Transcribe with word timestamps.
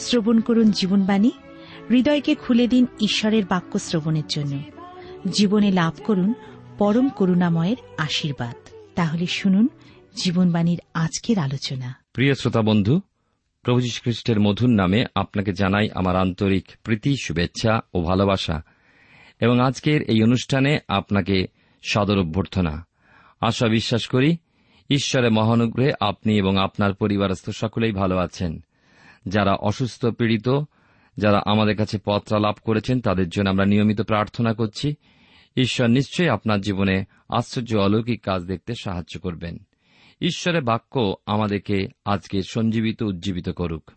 শ্রবণ 0.00 0.40
করুন 0.40 0.70
জীবনবাণী। 0.70 1.30
হৃদয়কে 1.90 2.34
খুলে 2.34 2.68
দিন 2.68 2.86
ঈশ্বরের 3.00 3.44
বাক্য 3.44 3.78
শ্রবণের 3.78 4.22
জন্য। 4.28 4.62
জীবনে 5.32 5.70
লাভ 5.70 5.94
করুন 6.04 6.34
পরম 6.78 7.08
করুণাময়ের 7.08 7.76
আশীর্বাদ। 7.98 8.56
তাহলে 8.94 9.26
শুনুন 9.26 9.68
জীবনবাণীর 10.24 10.80
আজকের 10.94 11.38
আলোচনা। 11.38 11.94
প্রিয় 12.12 12.34
শ্রোতা 12.34 12.62
বন্ধু, 12.62 13.00
প্রভু 13.62 13.80
খ্রিস্টের 14.02 14.40
মধুর 14.40 14.68
নামে 14.68 15.04
আপনাকে 15.14 15.52
জানাই 15.52 15.88
আমার 15.94 16.16
আন্তরিক 16.16 16.68
প্রীতি, 16.82 17.16
শুভেচ্ছা 17.24 17.80
ও 17.94 18.00
ভালোবাসা। 18.02 18.62
এবং 19.40 19.60
আজকের 19.60 20.02
এই 20.02 20.22
অনুষ্ঠানে 20.22 20.78
আপনাকে 20.88 21.46
সদর 21.82 22.18
অভ্যর্থনা। 22.18 22.86
আশা 23.40 23.68
বিশ্বাস 23.68 24.06
করি, 24.06 24.36
ঈশ্বরের 24.90 25.30
মহানুগ্রহে 25.30 25.92
আপনি 26.00 26.38
এবং 26.38 26.58
আপনার 26.58 26.94
পরিবারস্থ 26.94 27.50
সকলেই 27.50 27.92
ভালো 27.92 28.16
আছেন। 28.16 28.60
যারা 29.26 29.54
অসুস্থ, 29.54 30.06
পীড়িত, 30.06 30.48
যারা 31.16 31.42
আমাদের 31.46 31.76
কাছে 31.76 31.98
পত্রা 32.04 32.38
লাভ 32.38 32.54
করেছেন, 32.64 33.00
তাদের 33.00 33.28
জন্য 33.28 33.50
আমরা 33.50 33.64
নিয়মিত 33.64 34.00
প্রার্থনা 34.00 34.52
করছি। 34.52 34.94
ঈশ্বর 35.56 35.88
নিশ্চয়ই 35.88 36.28
আপনার 36.28 36.60
জীবনে 36.60 37.04
আশ্চর্য, 37.28 37.76
অলৌকিক 37.76 38.22
কাজ 38.22 38.42
দেখতে 38.42 38.74
সাহায্য 38.82 39.20
করবেন। 39.20 39.58
ঈশ্বরের 40.20 40.62
বাক্য 40.62 41.14
আমাদেরকে 41.26 41.88
আজকে 42.04 42.42
সঞ্জীবিত, 42.50 43.02
উজ্জীবিত 43.02 43.48
করুক। 43.48 43.90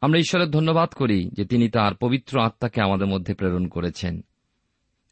আমরা 0.00 0.18
ঈশ্বরের 0.18 0.50
ধন্যবাদ 0.50 0.90
করি 0.90 1.30
যে 1.32 1.44
তিনি 1.44 1.68
তার 1.68 1.94
পবিত্র 1.94 2.40
আত্মাকে 2.40 2.82
আমাদের 2.82 3.06
মধ্যে 3.06 3.34
প্রেরণ 3.34 3.66
করেছেন। 3.66 4.24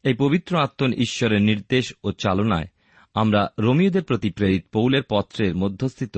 এই 0.03 0.13
পবিত্র 0.13 0.57
আত্মন 0.57 0.93
ঈশ্বরের 0.93 1.41
নির্দেশ 1.41 1.93
ও 2.03 2.11
চালনায় 2.11 2.67
আমরা 3.13 3.49
রোমিওদের 3.59 4.03
প্রতি 4.03 4.29
প্রেরিত 4.29 4.65
পৌলের 4.71 5.03
পত্রের 5.09 5.55
মধ্যস্থিত 5.55 6.17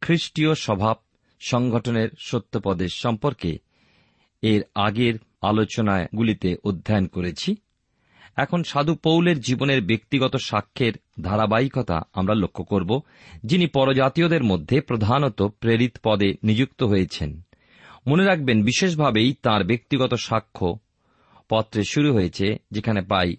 খ্রিস্টীয় 0.00 0.54
স্বভাব 0.54 0.96
সংগঠনের 1.40 2.08
সত্যপদের 2.18 2.88
সম্পর্কে 2.88 3.58
এর 4.42 4.62
আগের 4.74 5.14
আলোচনাগুলিতে 5.42 6.56
অধ্যয়ন 6.64 7.06
করেছি। 7.06 7.56
এখন 8.36 8.62
সাধু 8.62 8.94
পৌলের 8.94 9.40
জীবনের 9.40 9.82
ব্যক্তিগত 9.82 10.36
সাক্ষ্যের 10.36 10.92
ধারাবাহিকতা 11.22 12.02
আমরা 12.12 12.34
লক্ষ্য 12.34 12.64
করব, 12.64 13.00
যিনি 13.44 13.66
পরজাতীয়দের 13.66 14.44
মধ্যে 14.44 14.80
প্রধানত 14.80 15.42
প্রেরিত 15.42 15.96
পদে 16.04 16.34
নিযুক্ত 16.42 16.82
হয়েছেন। 16.82 17.40
মনে 18.06 18.24
রাখবেন, 18.24 18.64
বিশেষভাবেই 18.64 19.34
তার 19.42 19.64
ব্যক্তিগত 19.64 20.14
সাক্ষ্য 20.14 20.78
পত্রে 21.48 21.84
শুরু 21.84 22.12
হয়েছে, 22.12 22.56
যেখানে 22.70 23.02
পাই, 23.02 23.36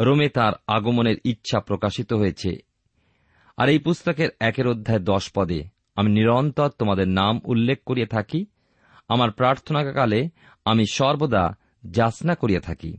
রোমে 0.00 0.28
তার 0.28 0.52
আগমনের 0.66 1.16
ইচ্ছা 1.24 1.60
প্রকাশিত 1.60 2.12
হয়েছে। 2.12 2.56
আর 3.56 3.68
এই 3.68 3.78
পুস্তকের 3.78 4.28
একের 4.40 4.68
অধ্যায় 4.68 4.98
দশ 4.98 5.30
পদে 5.34 5.73
আমি 5.94 6.10
নিরন্তর 6.10 6.68
তোমাদের 6.68 7.08
নাম 7.08 7.40
উল্লেখ 7.44 7.78
করিয়া 7.86 8.06
থাকি, 8.06 8.46
আমার 9.08 9.30
প্রার্থনাকালে 9.30 10.28
আমি 10.64 10.86
সর্বদা 10.86 11.56
যাচনা 11.84 12.34
করিয়া 12.34 12.60
থাকি। 12.60 12.96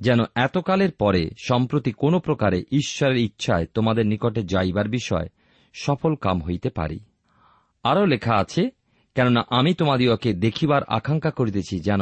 যেন 0.00 0.18
এতকালের 0.34 0.92
পরে 0.92 1.30
সম্প্রতি 1.38 1.92
কোন 1.92 2.18
প্রকারে 2.18 2.64
ঈশ্বরের 2.72 3.16
ইচ্ছায় 3.16 3.66
তোমাদের 3.74 4.06
নিকটে 4.06 4.42
যাইবার 4.42 4.88
বিষয় 4.88 5.28
সফল 5.74 6.14
কাম 6.14 6.42
হইতে 6.42 6.70
পারি। 6.70 7.00
আরও 7.82 8.06
লেখা 8.06 8.34
আছে, 8.34 8.70
কেননা 9.14 9.42
আমি 9.50 9.74
তোমাদিওকে 9.74 10.32
দেখিবার 10.32 10.84
আকাঙ্ক্ষা 10.84 11.30
করিতেছি 11.30 11.80
যেন 11.80 12.00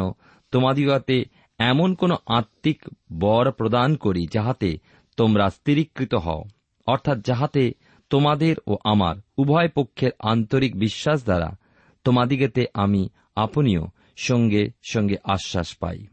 তোমাদিওতে 0.51 1.25
এমন 1.59 1.95
কোন 1.95 2.11
আত্মিক 2.27 2.83
বর 3.21 3.53
প্রদান 3.53 3.97
করি 3.97 4.27
যাহাতে 4.33 4.79
তোমরা 5.17 5.51
স্থিরীকৃত 5.51 6.15
হও, 6.15 6.45
অর্থাৎ 6.87 7.25
যাহাতে 7.25 7.73
তোমাদের 8.11 8.57
ও 8.67 8.77
আমার 8.85 9.17
উভয় 9.39 9.69
পক্ষের 9.69 10.11
আন্তরিক 10.19 10.79
বিশ্বাস 10.79 11.25
দ্বারা 11.25 11.57
তোমাদিগেতে 12.05 12.67
আমি 12.75 13.09
আপনিও 13.37 13.87
সঙ্গে 14.17 14.71
সঙ্গে 14.91 15.17
আশ্বাস 15.25 15.77
পাই। 15.77 16.07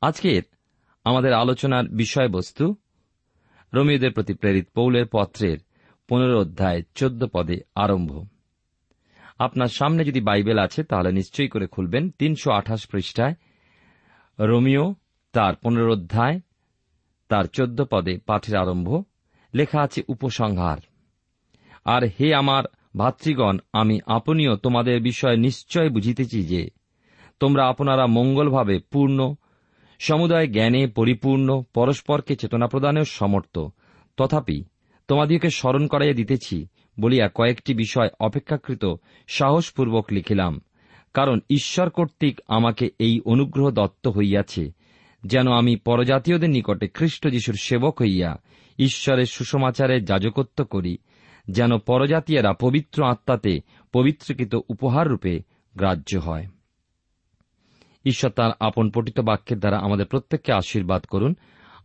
আজকের 0.00 0.42
আমাদের 1.04 1.32
আলোচনার 1.32 1.88
বিষয়বস্তু 1.88 2.74
রোমিওদের 3.72 4.12
প্রতি 4.12 4.34
প্রেরিত 4.34 4.68
পৌলের 4.74 5.06
পত্রের 5.12 5.58
পনেরো 6.08 6.40
অধ্যায় 6.40 6.82
চোদ্দ 6.94 7.26
পদে 7.32 7.60
আরম্ভ। 7.74 8.26
আপনার 9.38 9.66
সামনে 9.66 10.04
যদি 10.04 10.20
বাইবেল 10.20 10.58
আছে, 10.58 10.84
তাহলে 10.84 11.12
নিশ্চয়ই 11.12 11.48
করে 11.48 11.66
খুলবেন। 11.66 12.10
তিনশো 12.10 12.50
আঠাশ 12.50 12.86
পৃষ্ঠায় 12.86 13.34
রোমিও 14.38 14.94
তার 15.32 15.54
পনেরো 15.56 15.92
অধ্যায়, 15.92 16.40
তার 17.28 17.44
চোদ্দ 17.44 17.84
পদে 17.90 18.18
পাঠের 18.18 18.56
আরম্ভ। 18.56 19.02
লেখা 19.54 19.80
আছে 19.80 20.02
উপসংহার। 20.08 20.78
আর 21.84 22.02
হে 22.04 22.34
আমার 22.34 22.64
ভাতৃগণ, 22.96 23.58
আমি 23.72 24.00
আপনিও 24.06 24.56
তোমাদের 24.56 25.02
বিষয়ে 25.02 25.36
নিশ্চয় 25.36 25.88
বুঝিতেছি 25.88 26.42
যে, 26.42 26.70
তোমরা 27.40 27.68
আপনারা 27.68 28.06
মঙ্গলভাবে 28.06 28.78
পূর্ণ, 28.78 29.34
সমুদায় 29.98 30.46
জ্ঞানে 30.46 30.86
পরিপূর্ণ, 30.86 31.62
পরস্পরকে 31.74 32.36
চেতনা 32.36 32.66
প্রদানেও 32.66 33.04
সমর্থ। 33.04 33.58
তথাপি 34.16 34.64
তোমাদিওকে 35.08 35.50
স্মরণ 35.50 35.86
করাইয়া 35.86 36.14
দিতেছি 36.14 36.66
বলিয়া 37.00 37.28
কয়েকটি 37.34 37.74
বিষয় 37.74 38.08
অপেক্ষাকৃত 38.20 38.84
সাহসপূর্বক 39.28 40.06
লিখিলাম, 40.12 40.60
কারণ 41.14 41.40
ঈশ্বর 41.50 41.90
কর্তৃক 41.90 42.40
আমাকে 42.48 42.90
এই 42.98 43.20
অনুগ্রহ 43.24 43.70
দত্ত 43.70 44.08
হইয়াছে, 44.08 44.72
যেন 45.24 45.52
আমি 45.52 45.76
পরজাতীয়দের 45.76 46.50
নিকটে 46.50 46.88
খ্রিস্ট 46.88 47.28
যিশুর 47.28 47.54
সেবক 47.62 48.02
হইয়া 48.02 48.42
ঈশ্বরের 48.78 49.26
সুসমাচারের 49.26 50.04
যাজকত্ব 50.04 50.64
করি 50.64 50.98
যেন 51.50 51.78
পরজাতীয়রা 51.78 52.52
পবিত্র 52.52 53.04
আত্মাতে 53.04 53.60
পবিত্রকৃত 53.92 54.54
উপহাররূপে 54.68 55.40
গ্রাহ্য 55.76 56.16
হয়। 56.16 56.46
ঈশ্বর 58.04 58.30
তাঁর 58.30 58.52
আপন 58.60 58.90
পঠিত 58.90 59.20
বাক্যের 59.20 59.58
দ্বারা 59.58 59.78
আমাদের 59.78 60.06
প্রত্যেককে 60.06 60.52
আশীর্বাদ 60.52 61.04
করুন। 61.04 61.34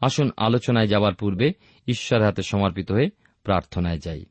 আসুন 0.01 0.31
আলোচনায় 0.37 0.87
যাবার 0.87 1.13
পূর্বে 1.13 1.53
ঈশ্বরের 1.87 2.25
হাতে 2.25 2.41
সমর্পিত 2.41 2.91
হয়ে 2.91 3.09
প্রার্থনায় 3.43 3.97
যাই। 3.97 4.25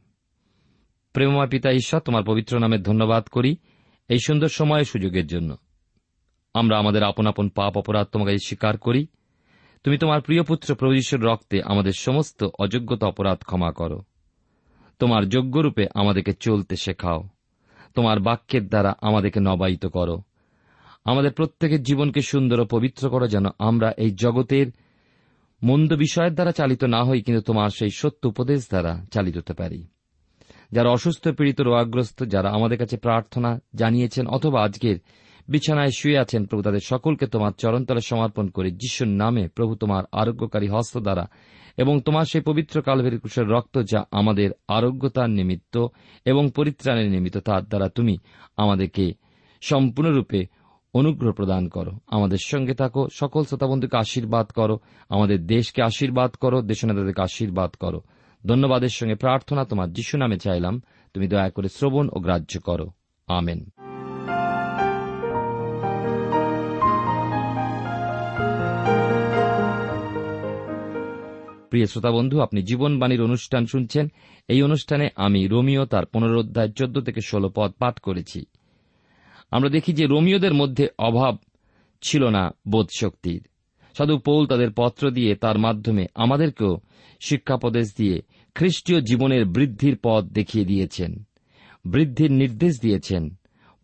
প্রেমময় 1.13 1.49
পিতা 1.49 1.71
ঈশ্বর, 1.71 2.01
তোমার 2.01 2.25
পবিত্র 2.25 2.59
নামে 2.59 2.79
ধন্যবাদ 2.79 3.25
করি 3.25 3.57
এই 4.09 4.19
সুন্দর 4.27 4.49
সময় 4.49 4.85
সুযোগের 4.85 5.27
জন্য। 5.27 5.57
আমরা 6.55 6.79
আমাদের 6.79 7.03
আপন 7.03 7.27
আপন 7.27 7.49
পাপ 7.49 7.77
অপরাধ 7.77 8.07
তোমাকে 8.07 8.37
স্বীকার 8.47 8.79
করি। 8.79 9.07
তুমি 9.85 9.99
তোমার 9.99 10.21
প্রিয় 10.21 10.43
পুত্র 10.43 10.75
প্রভুশ্বর 10.75 11.21
রক্তে 11.21 11.63
আমাদের 11.63 11.93
সমস্ত 11.99 12.45
অযোগ্যতা 12.59 13.07
অপরাধ 13.07 13.39
ক্ষমা 13.39 13.73
করো। 13.73 14.03
তোমার 14.99 15.29
যোগ্যরূপে 15.29 15.87
আমাদেরকে 15.95 16.33
চলতে 16.33 16.77
শেখাও। 16.77 17.29
তোমার 17.95 18.21
বাক্যের 18.21 18.69
দ্বারা 18.69 18.95
আমাদেরকে 19.01 19.41
নবায়িত 19.41 19.87
করো। 19.87 20.23
আমাদের 21.05 21.33
প্রত্যেকের 21.33 21.83
জীবনকে 21.83 22.21
সুন্দর 22.21 22.61
ও 22.61 22.65
পবিত্র 22.65 23.11
করো 23.11 23.27
যেন 23.27 23.45
আমরা 23.59 23.93
এই 23.99 24.11
জগতের 24.11 24.67
মন্দ 25.63 25.95
বিষয়ের 25.95 26.35
দ্বারা 26.35 26.53
চালিত 26.53 26.85
না 26.85 27.05
হই, 27.05 27.23
কিন্তু 27.23 27.43
তোমার 27.43 27.71
সেই 27.71 27.91
সত্য 27.91 28.29
উপদেশ 28.29 28.69
দ্বারা 28.69 29.05
চালিত 29.13 29.37
হতে 29.37 29.53
পারি। 29.53 29.87
যারা 30.73 30.91
অসুস্থ, 30.91 31.29
পীড়িত, 31.29 31.61
রোগাগ্রস্ত, 31.61 32.25
যারা 32.25 32.51
আমাদের 32.51 32.79
কাছে 32.79 32.97
প্রার্থনা 32.97 33.61
জানিয়েছেন, 33.75 34.27
অথবা 34.27 34.65
আজকের 34.65 34.97
বিছানায় 35.49 35.91
শুয়ে 35.91 36.19
আছেন 36.19 36.47
প্রভু। 36.47 36.63
তাদের 36.63 36.81
সকলকে 36.81 37.27
তোমার 37.27 37.53
চরণতলে 37.59 38.01
সমর্পণ 38.01 38.49
করে। 38.49 38.71
যিশুর 38.71 39.09
নামে 39.09 39.49
প্রভু 39.49 39.75
তোমার 39.75 40.05
আরোগ্যকারী 40.13 40.69
হস্ত 40.69 40.99
দ্বারা 40.99 41.27
এবং 41.77 42.01
তোমার 42.01 42.25
সেই 42.25 42.41
পবিত্র 42.41 42.83
কালভের 42.83 43.21
কুশের 43.21 43.49
রক্ত 43.49 43.83
যা 43.83 44.05
আমাদের 44.11 44.51
আরোগ্যতার 44.69 45.31
নিমিত্ত 45.31 45.87
এবং 46.25 46.51
পরিত্রাণের 46.57 47.11
নিমিত্ত, 47.11 47.39
তার 47.39 47.65
দ্বারা 47.65 47.89
তুমি 47.89 48.19
আমাদেরকে 48.57 49.13
সম্পূর্ণরূপে 49.61 50.47
অনুগ্রহ 50.95 51.33
প্রদান 51.33 51.69
করো। 51.69 51.93
আমাদের 52.07 52.39
সঙ্গে 52.45 52.75
থাকো, 52.75 53.09
সকল 53.13 53.45
শ্রোতাবন্ধুকে 53.45 53.97
আশীর্বাদ 53.97 54.47
করো, 54.47 54.79
আমাদের 55.09 55.47
দেশকে 55.47 55.83
আশীর্বাদ 55.83 56.35
করো, 56.35 56.63
দেশনেতাদেরকে 56.63 57.23
আশীর্বাদ 57.23 57.71
করো। 57.71 58.01
ধন্যবাদের 58.47 58.89
সঙ্গে 58.89 59.15
প্রার্থনা 59.15 59.65
তোমার 59.65 59.93
যিশু 59.93 60.19
নামে 60.19 60.39
চাইলাম। 60.39 60.83
তুমি 61.15 61.29
দয়া 61.29 61.51
করে 61.51 61.69
শ্রবণ 61.69 62.09
ও 62.13 62.21
গ্রাহ্য 62.21 62.61
করো। 62.61 62.91
আমেন। 63.27 63.71
প্রিয় 71.71 71.87
শ্রোতা 71.87 72.11
বন্ধু 72.11 72.41
আপনি 72.41 72.63
জীবনবাণীর 72.63 73.23
অনুষ্ঠান 73.23 73.67
শুনছেন। 73.67 74.09
এই 74.49 74.63
অনুষ্ঠানে 74.63 75.09
আমি, 75.17 75.47
রোমিও, 75.47 75.85
তার 75.85 76.07
পনেরো 76.07 76.39
অধ্যায় 76.39 76.69
চোদ্দ 76.69 77.01
থেকে 77.01 77.21
ষোলো 77.21 77.49
পদ 77.57 77.71
পাঠ 77.79 77.99
করেছি। 77.99 78.47
আমরা 79.51 79.69
দেখি 79.69 79.93
যে 79.93 80.07
রোমিওদের 80.07 80.55
মধ্যে 80.55 80.89
অভাব 80.99 81.37
ছিল 82.03 82.23
না 82.29 82.51
বোধশক্তির। 82.69 83.43
সাধু 83.95 84.19
পৌল 84.19 84.47
তাদের 84.47 84.71
পত্র 84.77 85.11
দিয়ে 85.11 85.35
তার 85.35 85.59
মাধ্যমে 85.59 86.07
আমাদেরকেও 86.15 86.73
শিক্ষাপদেশ 87.21 87.87
দিয়ে 87.97 88.23
খ্রিস্টীয় 88.55 89.01
জীবনের 89.01 89.45
বৃদ্ধির 89.45 89.97
পথ 90.03 90.25
দেখিয়ে 90.25 90.65
দিয়েছেন, 90.65 91.11
বৃদ্ধির 91.85 92.33
নির্দেশ 92.33 92.81
দিয়েছেন। 92.83 93.23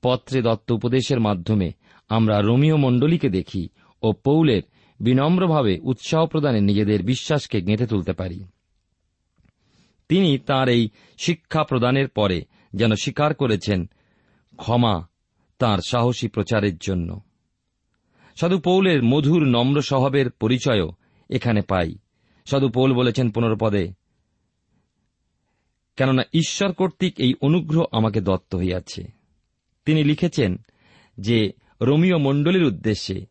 পত্রে 0.02 0.42
দত্ত 0.42 0.70
উপদেশের 0.70 1.20
মাধ্যমে 1.20 1.72
আমরা 2.08 2.40
রোমিও 2.40 2.76
মণ্ডলীকে 2.76 3.28
দেখি 3.28 3.68
ও 4.02 4.12
পৌলের 4.12 4.62
বিনম্রভাবে 5.00 5.78
উৎসাহ 5.82 6.26
প্রদানে 6.26 6.60
নিজেদের 6.60 7.02
বিশ্বাসকে 7.02 7.62
গেঁথে 7.62 7.86
তুলতে 7.86 8.12
পারি। 8.12 8.44
তিনি 10.08 10.38
তার 10.38 10.68
এই 10.68 10.88
শিক্ষা 11.18 11.64
প্রদানের 11.64 12.08
পরে 12.08 12.44
যেন 12.74 12.92
স্বীকার 12.92 13.34
করেছেন, 13.34 13.90
ক্ষমা 14.56 15.08
তার 15.58 15.78
সাহসী 15.86 16.28
প্রচারের 16.28 16.76
জন্য। 16.76 17.20
সাধু 18.40 18.58
পৌলের 18.58 19.02
মধুর 19.02 19.46
নম্র 19.46 19.82
স্বভাবের 19.82 20.30
পরিচয়ও 20.30 20.92
এখানে 21.30 21.60
পাই। 21.60 21.94
সাধু 22.44 22.68
পৌল 22.68 22.94
বলেছেন 22.94 23.30
পদে 23.60 23.92
কেননা 25.96 26.22
ঈশ্বর 26.32 26.72
কর্তৃক 26.72 27.14
এই 27.18 27.34
অনুগ্রহ 27.40 27.84
আমাকে 27.92 28.20
দত্ত 28.20 28.54
হইয়াছে। 28.54 29.04
তিনি 29.84 30.04
লিখেছেন 30.04 30.56
যে 31.18 31.52
রোমিও 31.82 32.18
মণ্ডলীর 32.18 32.64
উদ্দেশ্যে 32.64 33.26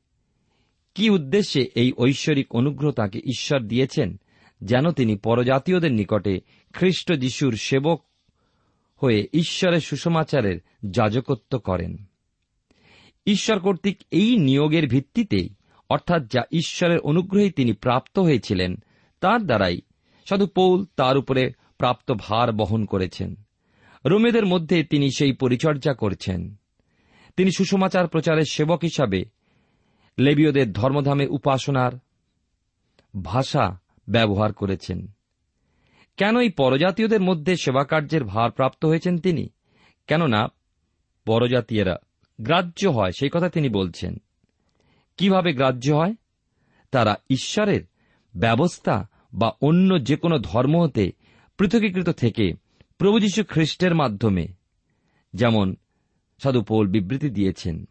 কি 0.95 1.09
উদ্দেশ্যে 1.09 1.69
এই 1.75 1.93
ঐশ্বরিক 1.97 2.55
অনুগ্রহ 2.55 2.91
তাকে 2.91 3.19
ঈশ্বর 3.19 3.59
দিয়েছেন? 3.59 4.19
যেন 4.61 4.91
তিনি 4.91 5.15
পরজাতীয়দের 5.15 5.91
নিকটে 5.91 6.39
খ্রিস্ট 6.73 7.13
যিশুর 7.13 7.53
সেবক 7.53 8.05
হয়ে 8.95 9.27
ঈশ্বরের 9.33 9.81
সুষমাচারের 9.81 10.59
যাজকত্ব 10.89 11.59
করেন। 11.59 12.03
ঈশ্বর 13.25 13.59
কর্তৃক 13.59 13.97
এই 14.11 14.37
নিয়োগের 14.37 14.87
ভিত্তিতেই 14.87 15.49
অর্থাৎ 15.89 16.31
যা 16.31 16.41
ঈশ্বরের 16.51 16.99
অনুগ্রহে 16.99 17.51
তিনি 17.51 17.73
প্রাপ্ত 17.73 18.19
হয়েছিলেন, 18.19 18.75
তার 19.19 19.45
দ্বারাই 19.45 19.81
সাধু 20.29 20.47
পৌল 20.47 20.85
তার 20.95 21.17
উপরে 21.17 21.51
প্রাপ্ত 21.77 22.11
ভার 22.11 22.51
বহন 22.51 22.85
করেছেন। 22.85 23.35
রোমেদের 24.05 24.45
মধ্যে 24.45 24.83
তিনি 24.83 25.09
সেই 25.17 25.31
পরিচর্যা 25.31 25.93
করছেন। 25.93 26.55
তিনি 27.37 27.51
সুষমাচার 27.51 28.07
প্রচারের 28.07 28.45
সেবক 28.51 28.79
হিসাবে 28.83 29.25
লেবীয়দের 30.17 30.73
ধর্মধামে 30.73 31.27
উপাসনার 31.27 31.91
ভাষা 33.23 33.79
ব্যবহার 34.09 34.53
করেছেন। 34.53 35.07
কেন 36.17 36.39
এই 36.39 36.49
পরজাতীয়দের 36.49 37.21
মধ্যে 37.21 37.55
সেবাকার্যের 37.55 38.23
ভারপ্রাপ্ত 38.23 38.85
হয়েছেন 38.85 39.17
তিনি? 39.17 39.49
কেননা 40.07 40.47
পরজাতীয়রা 41.25 41.97
গ্রাহ্য 42.41 42.87
হয়, 42.87 43.11
সেই 43.19 43.29
কথা 43.33 43.49
তিনি 43.49 43.69
বলছেন। 43.69 44.17
কীভাবে 45.17 45.53
গ্রাহ্য 45.53 45.91
হয়? 45.91 46.15
তারা 46.91 47.15
ঈশ্বরের 47.29 47.81
ব্যবস্থা 48.35 49.09
বা 49.33 49.51
অন্য 49.61 50.03
যে 50.03 50.15
কোনো 50.15 50.39
ধর্ম 50.39 50.83
হতে 50.83 51.11
পৃথকীকৃত 51.57 52.09
থেকে 52.09 52.53
প্রভু 52.97 53.19
যীশু 53.19 53.43
খ্রিস্টের 53.43 53.95
মাধ্যমে, 53.95 54.47
যেমন 55.33 55.75
সাধু 56.43 56.85
বিবৃতি 56.85 57.29
দিয়েছেন। 57.29 57.85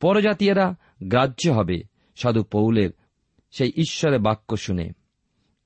পরজাতীয়রা 0.00 0.74
গ্রাহ্য 1.02 1.50
হবে, 1.50 1.82
সাধু 2.16 2.42
পৌলের 2.42 2.90
সেই 3.50 3.72
ঈশ্বরের 3.76 4.20
বাক্য 4.20 4.56
শুনে। 4.56 4.90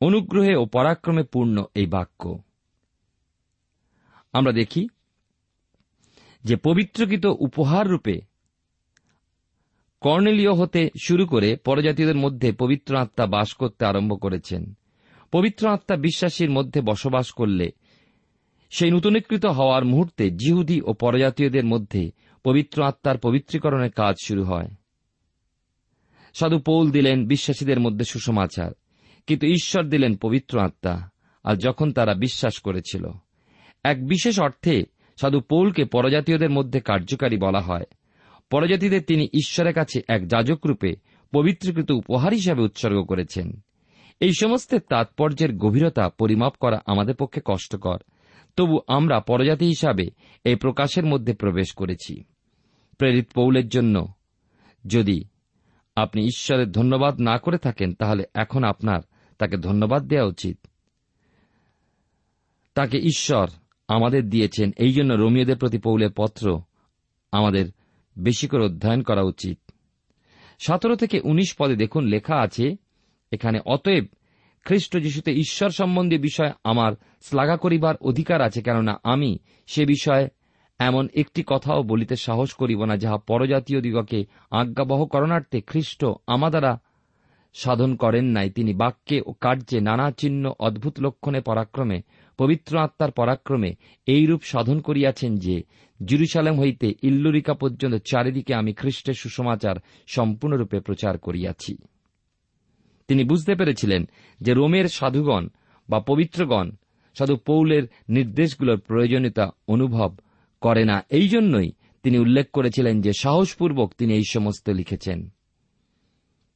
অনুগ্রহে 0.01 0.55
ও 0.57 0.67
পরাক্রমে 0.67 1.23
পূর্ণ 1.23 1.65
এই 1.75 1.87
বাক্য। 1.87 2.39
আমরা 4.33 4.53
দেখি 4.53 4.89
যে 6.45 6.57
পবিত্রকৃত 6.57 7.27
উপহার 7.27 7.89
রূপে 7.89 8.21
কর্নেলীয় 10.01 10.53
হতে 10.53 10.91
শুরু 11.03 11.27
করে 11.27 11.57
পরজাতীয়দের 11.57 12.17
মধ্যে 12.17 12.53
পবিত্র 12.53 12.97
আত্মা 12.97 13.27
বাস 13.27 13.55
করতে 13.55 13.87
আরম্ভ 13.87 14.21
করেছেন। 14.21 14.75
পবিত্র 15.33 15.69
আত্মা 15.69 15.97
বিশ্বাসীর 15.97 16.51
মধ্যে 16.51 16.81
বসবাস 16.81 17.33
করলে 17.33 17.71
সেই 18.71 18.91
নূতনীকৃত 18.91 19.47
হওয়ার 19.47 19.85
মুহূর্তে 19.85 20.31
জিহুদি 20.31 20.81
ও 20.83 20.93
পরজাতীয়দের 20.93 21.65
মধ্যে 21.65 22.11
পবিত্র 22.45 22.83
আত্মার 22.83 23.19
পবিত্রীকরণের 23.19 23.91
কাজ 23.91 24.15
শুরু 24.25 24.45
হয়। 24.45 24.69
সাধু 26.39 26.59
পৌল 26.59 26.91
দিলেন 26.91 27.27
বিশ্বাসীদের 27.27 27.81
মধ্যে 27.81 28.05
সুসমাচার, 28.05 28.71
কিন্তু 29.27 29.47
ঈশ্বর 29.47 29.85
দিলেন 29.85 30.17
পবিত্র 30.17 30.61
আত্মা, 30.61 31.11
আর 31.45 31.57
যখন 31.57 31.93
তারা 31.93 32.15
বিশ্বাস 32.15 32.59
করেছিল। 32.59 33.07
এক 33.85 34.07
বিশেষ 34.07 34.41
অর্থে, 34.41 34.83
সাধু 35.21 35.41
পৌলকে 35.41 35.85
পরজাতীয়দের 35.85 36.51
মধ্যে 36.51 36.81
কার্যকারী 36.81 37.37
বলা 37.37 37.61
হয়। 37.61 37.85
পরজাতিদের 38.51 39.03
তিনি 39.03 39.25
ঈশ্বরের 39.25 39.75
কাছে 39.75 40.01
এক 40.09 40.29
যাজক 40.29 40.67
রূপে 40.67 40.97
পবিত্রকৃত 41.33 41.91
উপহার 41.91 42.33
হিসাবে 42.33 42.63
উৎসর্গ 42.63 43.05
করেছেন। 43.05 43.61
এই 44.21 44.33
সমস্ত 44.41 44.75
তাৎপর্যের 44.75 45.57
গভীরতা 45.57 46.09
পরিমাপ 46.09 46.55
করা 46.61 46.83
আমাদের 46.87 47.15
পক্ষে 47.15 47.41
কষ্টকর। 47.45 47.99
তবু 48.57 48.81
আমরা 48.87 49.21
পরজাতি 49.21 49.65
হিসাবে 49.65 50.11
এই 50.45 50.55
প্রকাশের 50.55 51.07
মধ্যে 51.07 51.35
প্রবেশ 51.35 51.73
করেছি। 51.73 52.25
প্রেরিত 52.99 53.27
পৌলের 53.35 53.69
জন্য 53.69 54.15
যদি 54.87 55.25
আপনি 55.97 56.25
ঈশ্বরের 56.25 56.73
ধন্যবাদ 56.73 57.21
না 57.21 57.39
করে 57.39 57.59
থাকেন, 57.59 57.95
তাহলে 57.95 58.25
এখন 58.35 58.65
আপনার 58.65 59.01
তাকে 59.39 59.57
ধন্যবাদ 59.57 60.03
দেওয়া 60.03 60.27
উচিত। 60.27 60.67
তাকে 62.75 62.99
ঈশ্বর 62.99 63.51
আমাদের 63.89 64.31
দিয়েছেন, 64.31 64.71
এই 64.77 64.93
জন্য 64.93 65.15
রোমিওদের 65.15 65.57
প্রতি 65.57 65.79
পৌলের 65.79 66.11
পত্র 66.17 66.61
আমাদের 67.33 67.67
বেশি 68.19 68.49
করে 68.49 68.65
অধ্যয়ন 68.65 69.03
করা 69.03 69.23
উচিত। 69.23 69.59
সতেরো 70.59 70.97
থেকে 70.97 71.21
উনিশ 71.21 71.55
পদে 71.59 71.77
দেখুন, 71.77 72.05
লেখা 72.05 72.37
আছে, 72.37 72.77
এখানে, 73.33 73.61
অতএব 73.67 74.05
খ্রিস্ট 74.65 74.99
যিশুতে 74.99 75.33
ঈশ্বর 75.33 75.71
সম্বন্ধে 75.71 76.19
বিষয় 76.19 76.53
আমার 76.65 76.93
শ্লাঘা 77.23 77.57
করিবার 77.57 77.95
অধিকার 78.01 78.43
আছে, 78.43 78.63
কেননা 78.63 79.01
আমি 79.05 79.39
সে 79.67 79.87
বিষয়ে 79.87 80.29
এমন 80.79 81.09
একটি 81.15 81.45
কথাও 81.47 81.83
বলিতে 81.83 82.17
সাহস 82.17 82.55
করিব 82.55 82.85
না 82.85 82.97
যাহা 82.97 83.19
পরজাতীয় 83.19 83.81
দিগকে 83.81 84.25
আজ্ঞাবহ 84.51 85.07
করণার্থে 85.07 85.61
খ্রিস্ট 85.61 86.05
আমা 86.27 86.51
দ্বারা 86.51 86.81
সাধন 87.55 87.97
করেন 87.97 88.25
নাই। 88.25 88.51
তিনি 88.51 88.75
বাক্যে 88.75 89.21
ও 89.27 89.33
কার্যে 89.33 89.81
নানা 89.81 90.11
চিহ্ন 90.11 90.53
অদ্ভুত 90.59 91.01
লক্ষণে 91.01 91.41
পরাক্রমে, 91.41 92.03
পবিত্র 92.39 92.79
আত্মার 92.79 93.11
পরাক্রমে 93.11 93.75
এইরূপ 94.07 94.41
সাধন 94.45 94.81
করিয়াছেন 94.81 95.37
যে, 95.37 95.63
জুরুসালেম 96.05 96.61
হইতে 96.61 96.95
ইল্লুরিকা 97.03 97.55
পর্যন্ত 97.55 97.95
চারিদিকে 97.95 98.55
আমি 98.55 98.73
খ্রিস্টের 98.73 99.15
সুসমাচার 99.15 99.77
সম্পূর্ণরূপে 100.07 100.81
প্রচার 100.81 101.19
করিয়াছি। 101.19 101.79
তিনি 103.09 103.25
বুঝতে 103.25 103.55
পেরেছিলেন 103.55 104.09
যে 104.41 104.55
রোমের 104.55 104.89
সাধুগণ 104.89 105.49
বা 105.89 106.01
পবিত্রগণ, 106.01 106.71
সাধু 107.15 107.37
পৌলের 107.37 107.83
নির্দেশগুলোর 108.09 108.79
প্রয়োজনীয়তা, 108.79 109.51
অনুভব 109.69 110.17
করে 110.61 110.85
না। 110.85 110.97
এই 111.11 111.29
জন্যই 111.29 111.71
তিনি 112.05 112.19
উল্লেখ 112.19 112.47
করেছিলেন 112.53 113.01
যে 113.01 113.13
সাহসপূর্বক 113.13 113.95
তিনি 113.99 114.15
এই 114.15 114.25
সমস্ত 114.25 114.69
লিখেছেন। 114.71 115.31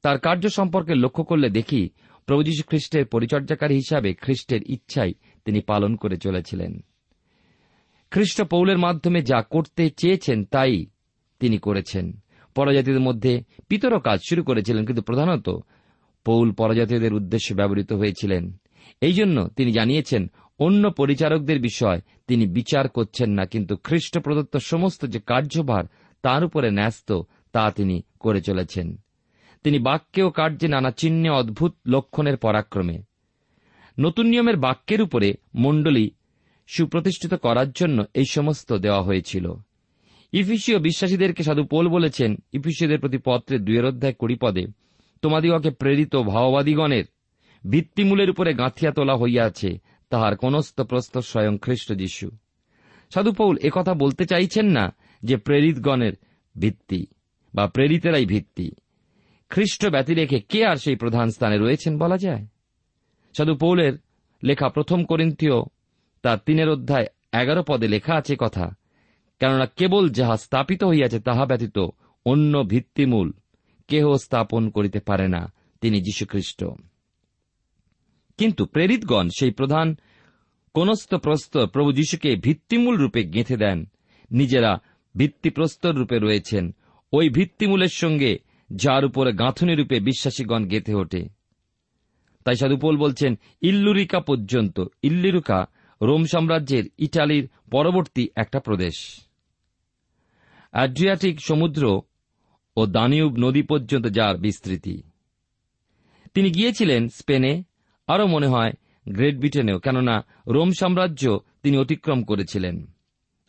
তার 0.02 0.19
কার্য 0.19 0.49
সম্পর্কে 0.49 0.95
লক্ষ্য 0.95 1.25
করলে 1.25 1.49
দেখি 1.50 1.88
প্রভু 2.26 2.42
খ্রিস্টের 2.69 3.04
পরিচর্যাকারী 3.07 3.75
হিসাবে 3.75 4.14
খ্রিস্টের 4.14 4.61
ইচ্ছাই 4.71 5.12
তিনি 5.45 5.61
পালন 5.61 5.97
করে 5.97 6.16
চলেছিলেন। 6.16 6.73
খ্রিস্ট 8.11 8.42
পৌলের 8.42 8.78
মাধ্যমে 8.78 9.23
যা 9.23 9.42
করতে 9.50 9.90
চেয়েছেন 9.90 10.45
তাই 10.45 10.87
তিনি 11.40 11.59
করেছেন। 11.59 12.21
পরজাতিদের 12.54 13.00
মধ্যে 13.00 13.42
পিতর 13.69 14.00
কাজ 14.00 14.19
শুরু 14.28 14.42
করেছিলেন, 14.45 14.85
কিন্তু 14.85 15.02
প্রধানত 15.02 15.49
পৌল 16.25 16.52
পরজাতীয়দের 16.52 17.14
উদ্দেশ্যে 17.14 17.54
ব্যবহৃত 17.54 17.92
হয়েছিলেন। 17.92 18.59
এই 19.00 19.12
জন্য 19.12 19.49
তিনি 19.57 19.73
জানিয়েছেন 19.73 20.30
অন্য 20.61 20.85
পরিচারকদের 20.90 21.59
বিষয় 21.61 22.00
তিনি 22.29 22.45
বিচার 22.47 22.88
করছেন 22.88 23.31
না, 23.31 23.45
কিন্তু 23.45 23.75
খ্রিস্ট 23.85 24.14
প্রদত্ত 24.19 24.55
সমস্ত 24.57 25.00
যে 25.07 25.21
কার্যভার 25.26 25.85
তার 26.25 26.40
উপরে 26.45 26.69
ন্যস্ত, 26.71 27.11
তা 27.55 27.62
তিনি 27.71 27.97
করে 28.21 28.40
চলেছেন। 28.40 28.88
তিনি 29.64 29.79
বাক্যে 29.79 30.21
ও 30.23 30.31
কার্যে 30.31 30.69
নানা 30.69 30.90
চিহ্নে 30.90 31.31
অদ্ভুত 31.31 31.73
লক্ষণের 31.87 32.37
পরাক্রমে। 32.37 32.97
নতুন 33.99 34.26
নিয়মের 34.26 34.57
বাক্যের 34.57 35.00
উপরে 35.02 35.29
মণ্ডলী 35.55 36.07
সুপ্রতিষ্ঠিত 36.69 37.33
করার 37.35 37.69
জন্য 37.71 37.99
এই 38.14 38.29
সমস্ত 38.31 38.69
দেওয়া 38.73 39.02
হয়েছিল। 39.02 39.47
ইফিসীয় 40.33 40.79
বিশ্বাসীদেরকে 40.79 41.43
সাধু 41.43 41.62
পোল 41.64 41.85
বলেছেন, 41.88 42.31
ইফিসীয়দের 42.52 43.02
প্রতি 43.02 43.19
পত্রে 43.25 43.57
দুয়ের 43.59 43.85
অধ্যায় 43.85 44.17
কুড়ি 44.19 44.37
পদে, 44.40 44.64
তোমাদিগকে 45.23 45.71
প্রেরিত 45.71 46.14
ভাওবাদীগণের 46.31 47.05
ভিত্তিমূলের 47.64 48.33
উপরে 48.33 48.50
গাঁথিয়া 48.55 48.93
তোলা 48.93 49.14
হইয়াছে 49.17 49.71
তাহার 50.11 50.37
কোনস্ত 50.37 50.81
প্রস্ত 50.81 51.19
স্বয়ং 51.19 51.59
খ্রিস্ট 51.59 51.93
যীশু। 51.93 52.29
সাধু 53.14 53.33
পৌল 53.33 53.55
একথা 53.62 53.95
বলতে 53.95 54.25
চাইছেন 54.25 54.67
না 54.67 54.85
যে 55.23 55.37
প্রেরিতগণের 55.37 56.12
ভিত্তি 56.57 57.07
বা 57.55 57.67
প্রেরিতেরাই 57.67 58.26
ভিত্তি। 58.26 58.71
খ্রিস্ট 59.50 59.83
ব্যতি 59.87 60.14
রেখে 60.14 60.38
কে 60.40 60.61
আর 60.64 60.76
সেই 60.76 60.97
প্রধান 60.97 61.31
স্থানে 61.31 61.57
রয়েছেন 61.59 61.99
বলা 61.99 62.17
যায়? 62.17 62.47
সাধু 63.35 63.55
পৌলের 63.55 63.95
লেখা 64.43 64.69
প্রথম 64.69 65.05
করিন্থীয় 65.05 65.59
তার 66.23 66.38
তিনের 66.47 66.69
অধ্যায় 66.69 67.07
এগারো 67.33 67.62
পদে 67.69 67.88
লেখা 67.88 68.14
আছে 68.14 68.35
কথা, 68.38 68.67
কেননা 69.40 69.67
কেবল 69.67 70.09
যাহা 70.09 70.37
স্থাপিত 70.37 70.85
হইয়াছে 70.85 71.19
তাহা 71.21 71.45
ব্যতীত 71.47 71.79
অন্য 72.26 72.62
ভিত্তিমূল 72.62 73.29
কেহ 73.88 74.05
স্থাপন 74.14 74.71
করিতে 74.71 75.00
পারে 75.00 75.26
না 75.29 75.43
তিনি 75.81 75.99
যীশুখ্রিস্ট। 76.00 76.64
কিন্তু 78.40 78.66
প্রেরিতগণ 78.66 79.28
সেই 79.28 79.50
প্রধান 79.50 79.97
কোনস্থ 80.75 81.14
প্রস্তর 81.14 81.66
প্রভু 81.66 81.92
যীশুকে 81.92 82.37
ভিত্তিমূল 82.37 82.97
রূপে 82.97 83.25
গেঁথে 83.25 83.56
দেন। 83.56 83.85
নিজেরা 84.30 84.78
ভিত্তিপ্রস্তর 85.16 85.94
রূপে 85.94 86.18
রয়েছেন। 86.18 86.75
ওই 87.12 87.28
ভিত্তিমূলের 87.28 87.88
সঙ্গে 87.88 88.38
যার 88.75 89.04
উপরে 89.04 89.32
গাঁথনি 89.32 89.75
রূপে 89.75 90.00
বিশ্বাসীগণ 90.00 90.64
গেঁথে 90.64 90.94
ওঠে। 90.94 91.28
তাই 92.44 92.56
সাধুপোল 92.56 92.97
বলছেন, 92.97 93.38
ইল্লুরিকা 93.62 94.20
পর্যন্ত, 94.20 94.80
ইল্লিরুকা 95.02 95.66
রোম 96.02 96.25
সাম্রাজ্যের 96.25 96.85
ইটালির 96.99 97.49
পরবর্তী 97.70 98.28
একটা 98.37 98.61
প্রদেশ। 98.61 99.20
অ্যাড্রিয়াটিক 100.73 101.40
সমুদ্র 101.40 102.02
ও 102.76 102.87
দানিউব 102.87 103.37
নদী 103.38 103.62
পর্যন্ত 103.62 104.06
যার 104.06 104.38
বিস্তৃতি। 104.38 105.02
তিনি 106.35 106.50
গিয়েছিলেন 106.50 107.09
স্পেনে 107.09 107.62
আরও 108.12 108.26
মনে 108.26 108.47
হয়, 108.47 108.73
গ্রেট 109.09 109.37
ব্রিটেনেও, 109.38 109.79
কেননা 109.79 110.17
রোম 110.47 110.71
সাম্রাজ্য 110.73 111.25
তিনি 111.62 111.76
অতিক্রম 111.79 112.23
করেছিলেন। 112.23 112.76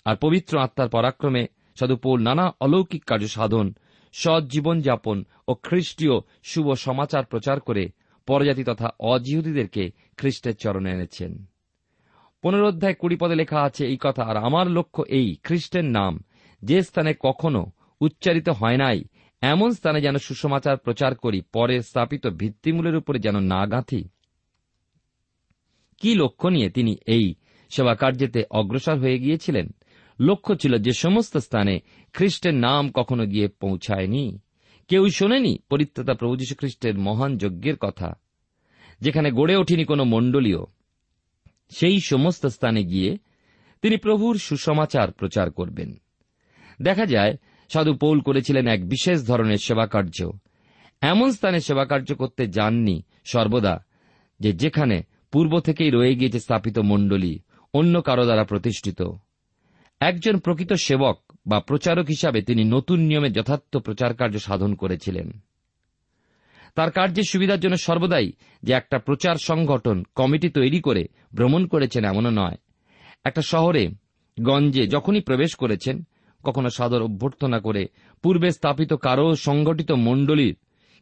আর 0.05 0.15
পবিত্র 0.15 0.53
আত্মার 0.59 0.89
পরাক্রমে 0.89 1.43
সাধুপৌল 1.79 2.19
নানা 2.21 2.45
অলৌকিক 2.59 3.03
কার্য 3.05 3.27
সাধন, 3.27 3.67
সৎ 4.13 4.43
জীবনযাপন 4.43 5.17
ও 5.47 5.51
খ্রিস্টীয় 5.63 6.15
শুভ 6.43 6.73
সমাচার 6.73 7.23
প্রচার 7.25 7.59
করে 7.59 7.83
পরজাতি 8.27 8.63
তথা 8.63 8.87
অজিহুদীদেরকে 8.99 9.83
খ্রিস্টের 10.17 10.55
চরণে 10.55 10.89
এনেছেন। 10.91 11.31
পনেরো 12.43 12.65
অধ্যায় 12.67 12.93
কুড়ি 12.93 13.15
পদে 13.15 13.35
লেখা 13.35 13.59
আছে 13.61 13.83
এই 13.85 13.97
কথা, 14.01 14.23
আর 14.23 14.37
আমার 14.37 14.67
লক্ষ্য 14.67 15.01
এই, 15.09 15.35
খ্রিস্টের 15.43 15.85
নাম, 15.85 16.13
যে 16.63 16.77
স্থানে 16.81 17.11
কখনো 17.19 17.61
উচ্চারিত 18.01 18.47
হয় 18.49 18.77
নাই, 18.77 18.97
এমন 19.41 19.69
স্থানে 19.71 19.99
যেন 20.01 20.15
সুসমাচার 20.17 20.77
প্রচার 20.77 21.11
করি, 21.15 21.39
পরে 21.53 21.75
স্থাপিত 21.81 22.23
ভিত্তিমূলের 22.27 22.95
উপরে 22.95 23.19
যেন 23.19 23.39
না 23.39 23.61
গাঁথি। 23.65 24.01
কি 26.01 26.15
লক্ষ্য 26.15 26.49
নিয়ে 26.49 26.69
তিনি 26.69 26.97
এই 27.07 27.33
সেবা 27.69 27.93
কার্যেতে 27.95 28.43
অগ্রসর 28.51 28.97
হয়ে 28.99 29.19
গিয়েছিলেন? 29.19 29.67
লক্ষ্য 30.19 30.55
ছিল 30.55 30.77
যে 30.77 30.91
সমস্ত 30.93 31.37
স্থানে 31.37 31.79
খ্রিস্টের 32.13 32.53
নাম 32.53 32.91
কখনো 32.91 33.25
গিয়ে 33.25 33.47
পৌঁছায়নি। 33.47 34.39
কেউ 34.87 35.09
শোনেনি 35.09 35.57
পরিত্রাতা 35.69 36.13
প্রভু 36.13 36.35
যীশু 36.35 36.55
খ্রিস্টের 36.55 36.97
মহান 36.97 37.37
যজ্ঞের 37.37 37.77
কথা, 37.77 38.09
যেখানে 39.01 39.31
গড়ে 39.31 39.55
ওঠেনি 39.55 39.83
কোনো 39.83 40.03
মণ্ডলীয় 40.03 40.63
সেই 41.69 41.99
সমস্ত 41.99 42.45
স্থানে 42.45 42.83
গিয়ে 42.83 43.17
তিনি 43.81 43.97
প্রভুর 43.97 44.37
সুসমাচার 44.37 45.11
প্রচার 45.11 45.51
করবেন। 45.51 46.01
দেখা 46.81 47.05
যায়, 47.05 47.33
সাধু 47.69 47.93
পৌল 47.93 48.21
করেছিলেন 48.21 48.67
এক 48.67 48.89
বিশেষ 48.89 49.27
ধরনের 49.27 49.57
সেবাকার্য। 49.57 50.31
এমন 51.01 51.31
স্থানে 51.31 51.59
সেবাকার্য 51.59 52.15
করতে 52.15 52.47
যাননি 52.47 53.01
সর্বদা, 53.25 53.75
যে 54.39 54.53
যেখানে 54.53 55.03
পূর্ব 55.31 55.59
থেকেই 55.59 55.89
রয়ে 55.89 56.15
গিয়েছে 56.15 56.39
স্থাপিত 56.39 56.79
মণ্ডলী, 56.79 57.39
অন্য 57.73 58.01
কারও 58.01 58.23
দ্বারা 58.23 58.43
প্রতিষ্ঠিত। 58.43 59.01
একজন 59.99 60.39
প্রকৃত 60.39 60.73
সেবক 60.73 61.21
বা 61.47 61.59
প্রচারক 61.59 62.05
হিসাবে 62.05 62.41
তিনি 62.41 62.63
নতুন 62.63 62.99
নিয়মে 62.99 63.29
যথার্থ 63.29 63.77
প্রচার 63.77 64.13
কার্য 64.13 64.39
সাধন 64.39 64.75
করেছিলেন। 64.75 65.31
তার 66.75 66.91
কার্যের 66.91 67.23
সুবিধার 67.23 67.59
জন্য 67.59 67.77
সর্বদাই 67.77 68.31
যে 68.63 68.73
একটা 68.73 68.99
প্রচার 68.99 69.35
সংগঠন, 69.35 70.03
কমিটি 70.15 70.49
তৈরি 70.49 70.81
করে 70.81 71.07
ভ্রমণ 71.35 71.67
করেছেন 71.67 72.05
এমনও 72.05 72.29
নয়। 72.29 72.57
একটা 73.23 73.41
শহরে, 73.41 73.89
গঞ্জে 74.41 74.87
যখনই 74.87 75.21
প্রবেশ 75.21 75.55
করেছেন, 75.55 76.03
কখনো 76.43 76.69
সাদর 76.69 77.01
অভ্যর্থনা 77.01 77.59
করে 77.59 77.87
পূর্বে 78.21 78.51
স্থাপিত 78.51 78.93
কারও 78.93 79.35
সংগঠিত 79.35 79.91
মণ্ডলীর 79.91 80.55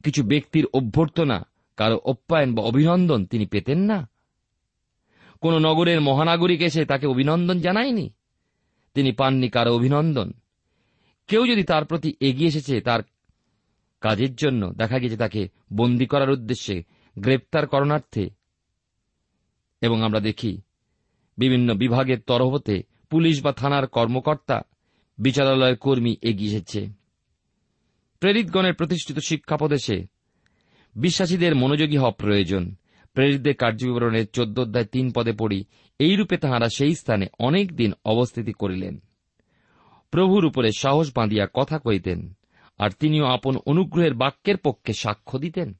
কিছু 0.03 0.23
ব্যক্তির 0.23 0.65
অভ্যর্থনা, 0.73 1.45
কারও 1.77 1.97
অপ্যায়ন 1.97 2.55
বা 2.55 2.63
অভিনন্দন 2.63 3.25
তিনি 3.25 3.45
পেতেন 3.45 3.79
না? 3.79 4.09
কোন 5.41 5.59
নগরের 5.59 6.01
মহানাগরিক 6.01 6.61
এসে 6.61 6.85
তাকে 6.85 7.07
অভিনন্দন 7.07 7.59
জানায়নি? 7.59 8.13
তিনি 8.93 9.11
পাননি 9.11 9.49
কারও 9.49 9.75
অভিনন্দন। 9.75 10.31
কেউ 11.27 11.47
যদি 11.47 11.63
তার 11.63 11.85
প্রতি 11.85 12.15
এগিয়ে 12.19 12.47
এসেছে 12.47 12.81
তার 12.81 12.99
কাজের 14.01 14.35
জন্য, 14.35 14.73
দেখা 14.73 14.99
গেছে 14.99 15.17
তাকে 15.17 15.49
বন্দি 15.73 16.05
করার 16.05 16.29
উদ্দেশ্যে 16.29 16.83
গ্রেপ্তার 17.19 17.67
করণার্থে। 17.67 18.29
এবং 19.81 20.03
আমরা 20.03 20.19
দেখি, 20.19 20.61
বিভিন্ন 21.37 21.73
বিভাগের 21.73 22.21
তরফ 22.21 22.53
হতে 22.53 22.83
পুলিশ 23.09 23.43
বা 23.43 23.51
থানার 23.51 23.87
কর্মকর্তা, 23.87 24.61
বিচারালয়ের 25.17 25.77
কর্মী 25.77 26.15
এগিয়ে 26.21 26.51
এসেছে। 26.51 26.87
প্রেরিতগণের 28.19 28.73
প্রতিষ্ঠিত 28.73 29.19
শিক্ষাপদেশে 29.19 30.07
বিশ্বাসীদের 30.95 31.55
মনোযোগী 31.55 31.97
হওয়া 31.97 32.11
প্রয়োজন। 32.11 32.75
প্রেরিতদের 33.13 33.55
কার্যবিবরণের 33.55 34.29
চোদ্দ 34.29 34.59
অধ্যায় 34.59 34.85
তিন 34.85 35.11
পদে 35.11 35.31
পড়ি, 35.31 35.65
এইরূপে 35.99 36.37
তাহারা 36.37 36.69
সেই 36.69 36.95
স্থানে 36.95 37.27
অনেক 37.39 37.75
দিন 37.75 37.93
অবস্থিতি 38.05 38.53
করিলেন। 38.53 38.99
প্রভুর 40.11 40.45
উপরে 40.45 40.71
সাহস 40.77 41.11
বাঁধিয়া 41.15 41.47
কথা 41.53 41.79
কইতেন 41.79 42.37
আর 42.77 42.89
তিনিও 42.89 43.25
আপন 43.25 43.57
অনুগ্রহের 43.65 44.13
বাক্যের 44.13 44.57
পক্ষে 44.57 44.93
সাক্ষ্য 44.93 45.39
দিতেন। 45.39 45.73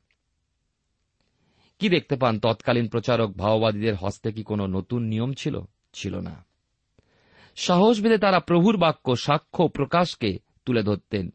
কি 1.80 1.90
দেখতে 1.90 2.16
পান 2.16 2.40
তৎকালীন 2.40 2.88
প্রচারক 2.88 3.38
ভাওবাদীদের 3.38 3.96
হস্তে 3.96 4.32
কি 4.32 4.44
কোনো 4.44 4.68
নতুন 4.68 5.04
নিয়ম 5.04 5.34
ছিল? 5.34 5.62
ছিল 5.94 6.20
না। 6.20 6.46
সাহস 7.56 8.02
বেঁধে 8.02 8.18
তারা 8.18 8.40
প্রভুর 8.40 8.78
বাক্য, 8.78 9.16
সাক্ষ্য 9.16 9.68
প্রকাশকে 9.68 10.40
তুলে 10.66 10.84
ধরতেন। 10.84 11.30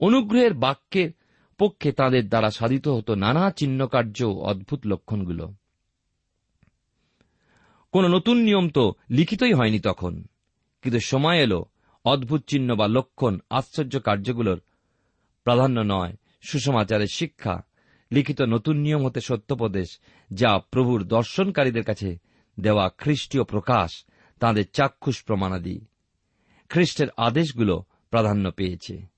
অনুগ্রহের 0.00 0.54
বাক্যের 0.54 1.10
পক্ষে 1.58 1.92
তাদের 1.92 2.28
দ্বারা 2.28 2.50
সাধিত 2.50 2.88
হতো 2.88 3.14
নানা 3.14 3.50
চিহ্নকার্য 3.50 4.24
অদ্ভুত 4.24 4.86
লক্ষণগুলো। 4.86 5.54
কোন 7.92 8.08
নতুন 8.14 8.36
নিয়ম 8.36 8.68
তো 8.70 8.94
লিখিতই 9.10 9.52
হয়নি 9.52 9.80
তখন, 9.80 10.24
কিন্তু 10.82 11.00
সময় 11.00 11.38
এলো, 11.38 11.64
অদ্ভুত 12.04 12.44
চিহ্ন 12.46 12.76
বা 12.76 12.88
লক্ষণ, 12.88 13.38
আশ্চর্য 13.50 14.00
কার্যগুলোর 14.00 14.60
প্রাধান্য 15.44 15.80
নয়, 15.80 16.12
সুসমাচারের 16.42 17.06
শিক্ষা, 17.06 17.62
লিখিত 18.10 18.42
নতুন 18.42 18.76
নিয়ম 18.76 19.06
হতে 19.06 19.20
সত্যপদেশ, 19.20 19.98
যা 20.32 20.58
প্রভুর 20.70 21.04
দর্শনকারীদের 21.04 21.84
কাছে 21.84 22.18
দেওয়া 22.60 22.90
খ্রিস্টীয় 22.98 23.44
প্রকাশ, 23.44 24.04
তাঁদের 24.40 24.64
চাক্ষুষ 24.72 25.24
প্রমাণাদি। 25.24 25.84
খ্রিস্টের 26.68 27.08
আদেশগুলো 27.16 27.84
প্রাধান্য 28.10 28.50
পেয়েছে। 28.50 29.17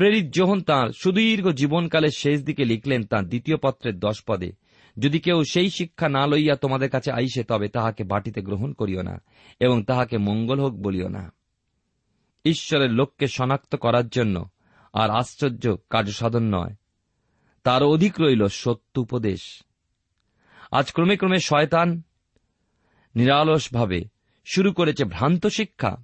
প্রেরিত 0.00 0.34
যোহন 0.34 0.60
তাঁর 0.60 0.92
সুদীর্ঘ 0.92 1.48
জীবনকালের 1.48 2.10
শেষ 2.16 2.44
দিকে 2.44 2.64
লিখলেন 2.64 3.04
তাঁর 3.04 3.24
দ্বিতীয় 3.24 3.56
পত্রের 3.62 3.98
দশ 3.98 4.22
পদে, 4.26 4.52
যদি 4.98 5.18
কেউ 5.18 5.44
সেই 5.44 5.70
শিক্ষা 5.70 6.08
না 6.08 6.26
লইয়া 6.26 6.56
তোমাদের 6.56 6.90
কাছে 6.90 7.12
আইসে, 7.12 7.44
তবে 7.44 7.68
তাহাকে 7.68 8.04
বাটিতে 8.04 8.42
গ্রহণ 8.42 8.72
করিও 8.72 9.02
না 9.02 9.22
এবং 9.60 9.84
তাহাকে 9.84 10.18
মঙ্গল 10.18 10.60
হোক 10.60 10.74
বলিও 10.74 11.08
না। 11.08 11.32
ঈশ্বরের 12.44 12.90
লোককে 12.90 13.26
শনাক্ত 13.26 13.76
করার 13.76 14.08
জন্য 14.08 14.48
আর 14.92 15.10
আশ্চর্য 15.10 15.76
কার্যসাধন 15.90 16.54
নয়। 16.54 16.74
তার 17.64 17.82
অধিক 17.82 18.20
রইল 18.20 18.48
সত্য 18.48 19.00
উপদেশ। 19.00 19.62
আজ 20.72 20.92
ক্রমে 20.92 21.16
ক্রমে 21.16 21.38
শয়তান 21.38 22.02
নিরালসভাবে 23.14 24.04
শুরু 24.44 24.72
করেছে 24.72 25.04
ভ্রান্ত 25.04 25.46
শিক্ষা। 25.46 25.96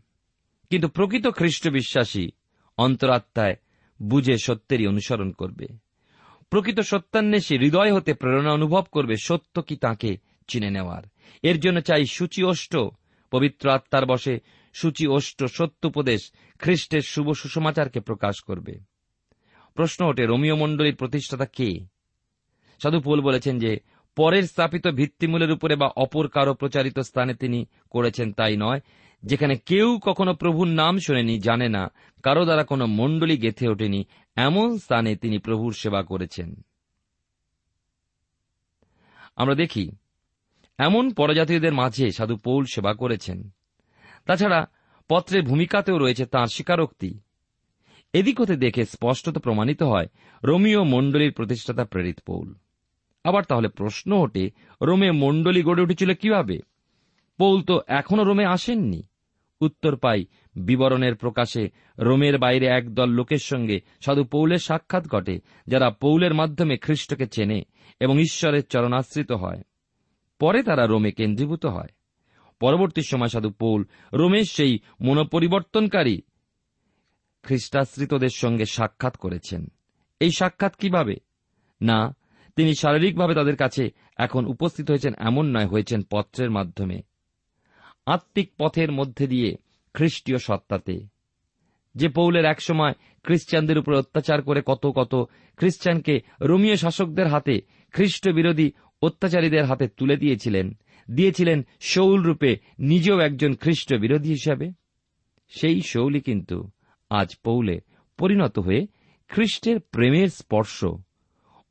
কিন্তু 0.70 0.88
প্রকৃত 0.88 1.26
খ্রিস্ট 1.26 1.68
বিশ্বাসী 1.68 2.28
অন্তরাত্মায় 2.78 3.54
বুঝে 4.02 4.38
সত্যেরই 4.38 4.86
অনুসরণ 4.86 5.30
করবে। 5.30 5.66
প্রকৃত 6.50 6.80
সত্যান্বেষী 6.80 7.58
হৃদয় 7.58 7.94
হতে 7.94 8.14
প্রেরণা 8.14 8.52
অনুভব 8.52 8.84
করবে 8.92 9.14
সত্য 9.22 9.62
কি 9.62 9.76
তাকে 9.76 10.16
চিনে 10.48 10.70
নেওয়ার। 10.70 11.02
এর 11.42 11.60
জন্য 11.60 11.80
চাই 11.80 12.04
সূচি 12.06 12.44
অষ্ট, 12.44 12.76
পবিত্র 13.30 13.70
আত্মার 13.70 14.06
বসে 14.06 14.40
সূচি 14.72 15.06
অষ্ট 15.06 15.44
সত্য 15.44 15.86
উপদেশ 15.86 16.32
খ্রিস্টের 16.58 17.00
শুভ 17.00 17.32
সুসমাচারকে 17.32 18.00
প্রকাশ 18.00 18.40
করবে। 18.40 18.74
প্রশ্ন 19.74 20.06
ওঠে 20.06 20.26
রোমিও 20.26 20.56
মণ্ডলীর 20.56 20.96
প্রতিষ্ঠাতা 20.96 21.44
কে? 21.44 21.80
সাধু 22.82 23.00
পোল 23.00 23.20
বলেছেন 23.20 23.58
যে, 23.58 23.80
পরের 24.16 24.42
স্থাপিত 24.42 24.86
ভিত্তিমূলের 24.86 25.50
উপরে 25.50 25.76
বা 25.76 25.86
অপর 25.86 26.28
কারও 26.28 26.54
প্রচারিত 26.54 26.98
স্থানে 26.98 27.34
তিনি 27.34 27.66
করেছেন 27.90 28.32
তাই 28.32 28.56
নয় 28.56 28.80
যেখানে 29.22 29.56
কেউ 29.56 29.98
কখনো 29.98 30.34
প্রভুর 30.34 30.66
নাম 30.66 30.98
শোনেনি, 30.98 31.38
জানে 31.38 31.68
না। 31.68 31.92
কারও 32.22 32.44
দ্বারা 32.44 32.64
কোনো 32.64 32.86
মণ্ডলী 32.86 33.36
গেথে 33.36 33.68
ওঠেনি, 33.68 34.04
এমন 34.36 34.78
স্থানে 34.78 35.16
তিনি 35.16 35.38
প্রভুর 35.38 35.72
সেবা 35.72 36.02
করেছেন। 36.02 36.64
আমরা 39.36 39.54
দেখি, 39.54 39.90
এমন 40.78 41.12
পরজাতীয়দের 41.12 41.72
মাঝে 41.72 42.10
সাধু 42.10 42.36
পৌল 42.36 42.64
সেবা 42.64 42.94
করেছেন। 42.94 43.50
তাছাড়া 44.26 44.66
পত্রের 45.08 45.42
ভূমিকাতেও 45.42 45.98
রয়েছে 45.98 46.26
তাঁর 46.26 46.46
স্বীকারোক্তি। 46.46 47.20
এদিক 48.12 48.40
হতে 48.40 48.56
দেখে 48.56 48.84
স্পষ্টত 48.84 49.38
প্রমাণিত 49.38 49.82
হয় 49.82 50.06
রোমিও 50.44 50.84
মণ্ডলীর 50.84 51.32
প্রতিষ্ঠাতা 51.32 51.84
প্রেরিত 51.84 52.18
পৌল। 52.26 52.54
আবার 53.24 53.44
তাহলে 53.44 53.68
প্রশ্ন 53.68 54.12
ওঠে, 54.12 54.50
রোমে 54.82 55.10
মণ্ডলী 55.10 55.62
গড়ে 55.62 55.82
উঠেছিল 55.82 56.14
কীভাবে? 56.14 56.58
পৌল 57.38 57.62
তো 57.62 57.80
এখনও 57.86 58.24
রোমে 58.24 58.44
আসেননি। 58.44 59.02
উত্তর 59.60 59.96
পাই, 59.96 60.24
বিবরণের 60.54 61.16
প্রকাশে 61.16 61.68
রোমের 61.98 62.38
বাইরে 62.38 62.66
একদল 62.66 63.08
লোকের 63.08 63.38
সঙ্গে 63.38 63.80
সাধু 64.04 64.24
পৌলের 64.24 64.58
সাক্ষাৎ 64.58 65.06
ঘটে, 65.06 65.40
যারা 65.66 65.90
পৌলের 65.90 66.34
মাধ্যমে 66.34 66.76
খ্রিস্টকে 66.76 67.26
চেনে 67.26 67.62
এবং 68.00 68.20
ঈশ্বরের 68.20 68.66
চরণাশ্রিত 68.66 69.32
হয়। 69.32 69.62
পরে 70.38 70.62
তারা 70.62 70.86
রোমে 70.86 71.12
কেন্দ্রীভূত 71.12 71.66
হয়। 71.66 71.88
পরবর্তী 72.60 73.02
সময় 73.02 73.28
সাধু 73.28 73.50
পৌল 73.50 73.84
রোমের 74.12 74.44
সেই 74.44 74.78
মনোপরিবর্তনকারী 75.00 76.22
খ্রিস্টাশ্রিতদের 77.42 78.28
সঙ্গে 78.28 78.64
সাক্ষাৎ 78.64 79.16
করেছেন। 79.16 79.66
এই 80.20 80.30
সাক্ষাৎ 80.30 80.76
কীভাবে? 80.76 81.16
না, 81.82 82.16
তিনি 82.56 82.74
শারীরিকভাবে 82.74 83.34
তাদের 83.34 83.56
কাছে 83.56 83.90
এখন 84.16 84.46
উপস্থিত 84.46 84.90
হয়েছেন 84.90 85.14
এমন 85.18 85.56
নয়, 85.56 85.66
হয়েছেন 85.66 86.02
পত্রের 86.10 86.50
মাধ্যমে। 86.50 87.02
আত্মিক 88.06 88.50
পথের 88.58 88.92
মধ্যে 88.92 89.26
দিয়ে 89.26 89.56
খ্রিস্টীয় 89.94 90.38
সত্তাতে। 90.38 91.06
যে 91.94 92.08
পৌলের 92.08 92.44
একসময় 92.44 92.92
খ্রিস্টানদের 93.24 93.78
উপর 93.78 93.94
অত্যাচার 93.94 94.42
করে 94.42 94.62
কত 94.66 94.86
কত 94.86 95.28
খ্রিস্টানকে 95.56 96.20
রোমীয় 96.40 96.76
শাসকদের 96.76 97.26
হাতে 97.26 97.60
খ্রিস্ট 97.92 98.30
বিরোধী 98.30 98.72
অত্যাচারীদের 99.02 99.64
হাতে 99.64 99.88
তুলে 99.88 100.16
দিয়েছিলেন 100.16 100.76
দিয়েছিলেন 101.10 101.66
শৌল 101.80 102.22
রূপে 102.22 102.56
নিজেও 102.78 103.20
একজন 103.20 103.54
খ্রিস্ট 103.54 103.94
বিরোধী 103.94 104.28
হিসাবে। 104.28 104.70
সেই 105.48 105.80
শৌলই 105.80 106.20
কিন্তু 106.20 106.70
আজ 107.10 107.36
পৌলে 107.44 107.80
পরিণত 108.18 108.58
হয়ে 108.58 108.86
খ্রিস্টের 109.28 109.80
প্রেমের 109.80 110.28
স্পর্শ 110.28 110.84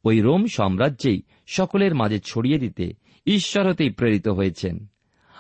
ওই 0.04 0.22
রোম 0.22 0.46
সাম্রাজ্যেই 0.48 1.22
সকলের 1.48 1.96
মাঝে 1.96 2.20
ছড়িয়ে 2.20 2.60
দিতে 2.60 2.94
ঈশ্বর 3.26 3.70
হতেই 3.70 3.90
প্রেরিত 3.90 4.28
হয়েছেন। 4.28 4.86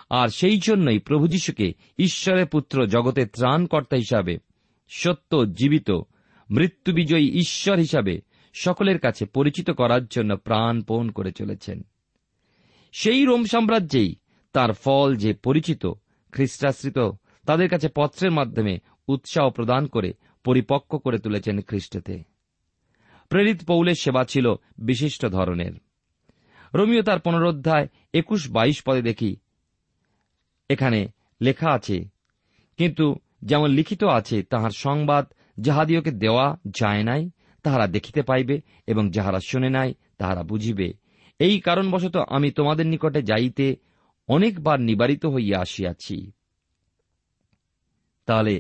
আর 0.10 0.28
সেই 0.28 0.60
জন্যই 0.64 1.00
প্রভু 1.00 1.28
যীশুকে 1.28 1.74
ঈশ্বরের 1.98 2.46
পুত্র 2.46 2.88
জগতের 2.88 3.28
ত্রাণকর্তা 3.28 3.98
হিসাবে, 3.98 4.38
সত্য, 4.90 5.46
জীবিত 5.46 5.92
মৃত্যুবিজয়ী 6.50 7.32
ঈশ্বর 7.32 7.78
হিসাবে 7.78 8.22
সকলের 8.54 9.00
কাছে 9.00 9.26
পরিচিত 9.26 9.72
করার 9.72 10.06
জন্য 10.06 10.38
প্রাণপণ 10.38 11.10
করে 11.10 11.32
চলেছেন। 11.32 11.82
সেই 12.92 13.26
রোম 13.26 13.46
সাম্রাজ্যেই 13.46 14.16
তার 14.54 14.74
ফল 14.74 15.16
যে 15.16 15.34
পরিচিত, 15.34 15.86
খ্রিস্টাশ্রিত, 16.32 16.98
তাদের 17.46 17.70
কাছে 17.70 17.90
পত্রের 17.96 18.32
মাধ্যমে 18.32 18.78
উৎসাহ 19.08 19.50
প্রদান 19.50 19.88
করে 19.88 20.14
পরিপক্ক 20.44 20.98
করে 20.98 21.20
তুলেছেন 21.20 21.62
খ্রিস্টতে। 21.62 22.24
প্রেরিত 23.30 23.64
পৌলের 23.64 23.96
সেবা 24.02 24.24
ছিল 24.24 24.54
বিশিষ্ট 24.78 25.26
ধরনের। 25.26 25.72
রোমিও 26.74 27.02
তার 27.02 27.20
পুনরোধ্যায় 27.20 27.88
একুশ 28.14 28.52
বাইশ 28.52 28.84
পদে 28.84 29.02
দেখি 29.02 29.36
এখানে 30.70 31.00
লেখা 31.42 31.70
আছে, 31.72 31.98
কিন্তু 32.78 33.16
যেমন 33.42 33.70
লিখিত 33.70 34.04
আছে, 34.04 34.44
তাহার 34.44 34.70
সংবাদ 34.70 35.26
যাহাদিওকে 35.60 36.12
দেওয়া 36.12 36.58
যায় 36.82 37.04
নাই, 37.04 37.24
তাহারা 37.64 37.88
দেখিতে 37.88 38.22
পাইবে 38.22 38.62
এবং 38.88 39.04
যাহারা 39.10 39.40
শুনে 39.40 39.70
নাই, 39.70 39.94
তাহারা 40.18 40.44
বুঝিবে। 40.44 40.94
এই 41.40 41.60
কারণবশত 41.60 42.16
আমি 42.28 42.52
তোমাদের 42.52 42.86
নিকটে 42.86 43.22
যাইতে 43.22 43.76
অনেকবার 44.30 44.80
নিবারিত 44.80 45.26
হইয়া 45.26 45.58
আসিয়াছি। 45.60 46.32
তাহলে 48.26 48.56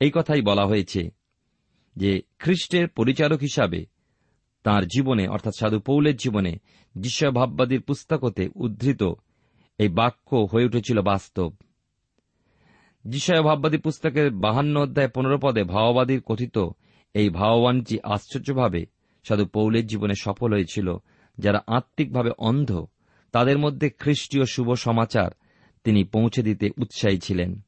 এই 0.00 0.10
কথাই 0.14 0.40
বলা 0.40 0.64
হয়েছে 0.66 1.10
যে 1.96 2.22
খ্রিস্টের 2.38 2.88
পরিচারক 2.88 3.40
হিসাবে 3.40 3.80
তার 4.64 4.82
জীবনে, 4.86 5.28
অর্থাৎ 5.28 5.54
সাধু 5.60 5.78
পৌলের 5.80 6.16
জীবনে 6.16 6.52
যিশয় 6.94 7.30
ভাববাদীর 7.30 7.82
পুস্তকতে 7.82 8.48
উদ্ধৃত 8.54 9.02
এই 9.78 9.88
বাক্য 9.88 10.36
হয়ে 10.52 10.64
উঠেছিল 10.64 11.00
বাস্তব। 11.00 11.50
যিশয় 13.04 13.42
ভাববাদী 13.42 13.78
পুস্তকের 13.78 14.30
বাহান্ন 14.30 14.74
অধ্যায় 14.80 15.08
পনেরো 15.08 15.38
পদে 15.38 15.62
ভাওবাদীর 15.64 16.20
কথিত 16.20 16.68
এই 17.14 17.28
ভাববানটি 17.28 17.98
আশ্চর্যভাবে 18.04 18.86
সাধু 19.24 19.44
পৌলের 19.46 19.86
জীবনে 19.86 20.14
সফল 20.14 20.52
হয়েছিল, 20.52 20.96
যারা 21.38 21.62
আত্মিকভাবে 21.66 22.30
অন্ধ, 22.38 22.86
তাদের 23.32 23.58
মধ্যে 23.58 23.90
খ্রিস্টীয় 23.90 24.44
শুভ 24.44 24.74
সমাচার 24.74 25.30
তিনি 25.84 26.04
পৌঁছে 26.04 26.42
দিতে 26.42 26.70
উৎসাহী 26.78 27.18
ছিলেন। 27.18 27.60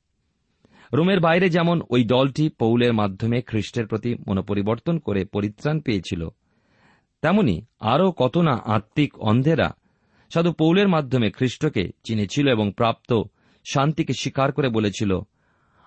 রোমের 0.92 1.20
বাইরে 1.20 1.48
যেমন 1.48 1.82
ওই 1.90 2.04
দলটি 2.04 2.48
পৌলের 2.48 2.92
মাধ্যমে 2.92 3.40
খ্রিস্টের 3.40 3.86
প্রতি 3.86 4.14
মনোপরিবর্তন 4.28 4.98
করে 4.98 5.24
পরিত্রাণ 5.24 5.80
পেয়েছিল, 5.80 6.28
তেমনি 7.22 7.56
আরও 7.80 8.12
কত 8.12 8.38
না 8.38 8.54
আত্মিক 8.64 9.18
অন্ধেরা 9.18 9.68
সাধু 10.34 10.52
পৌলের 10.52 10.88
মাধ্যমে 10.88 11.30
খ্রিস্টকে 11.30 11.84
চিনেছিল 12.04 12.46
এবং 12.48 12.72
প্রাপ্ত 12.72 13.10
শান্তিকে 13.64 14.12
স্বীকার 14.12 14.52
করে 14.52 14.68
বলেছিল, 14.68 15.18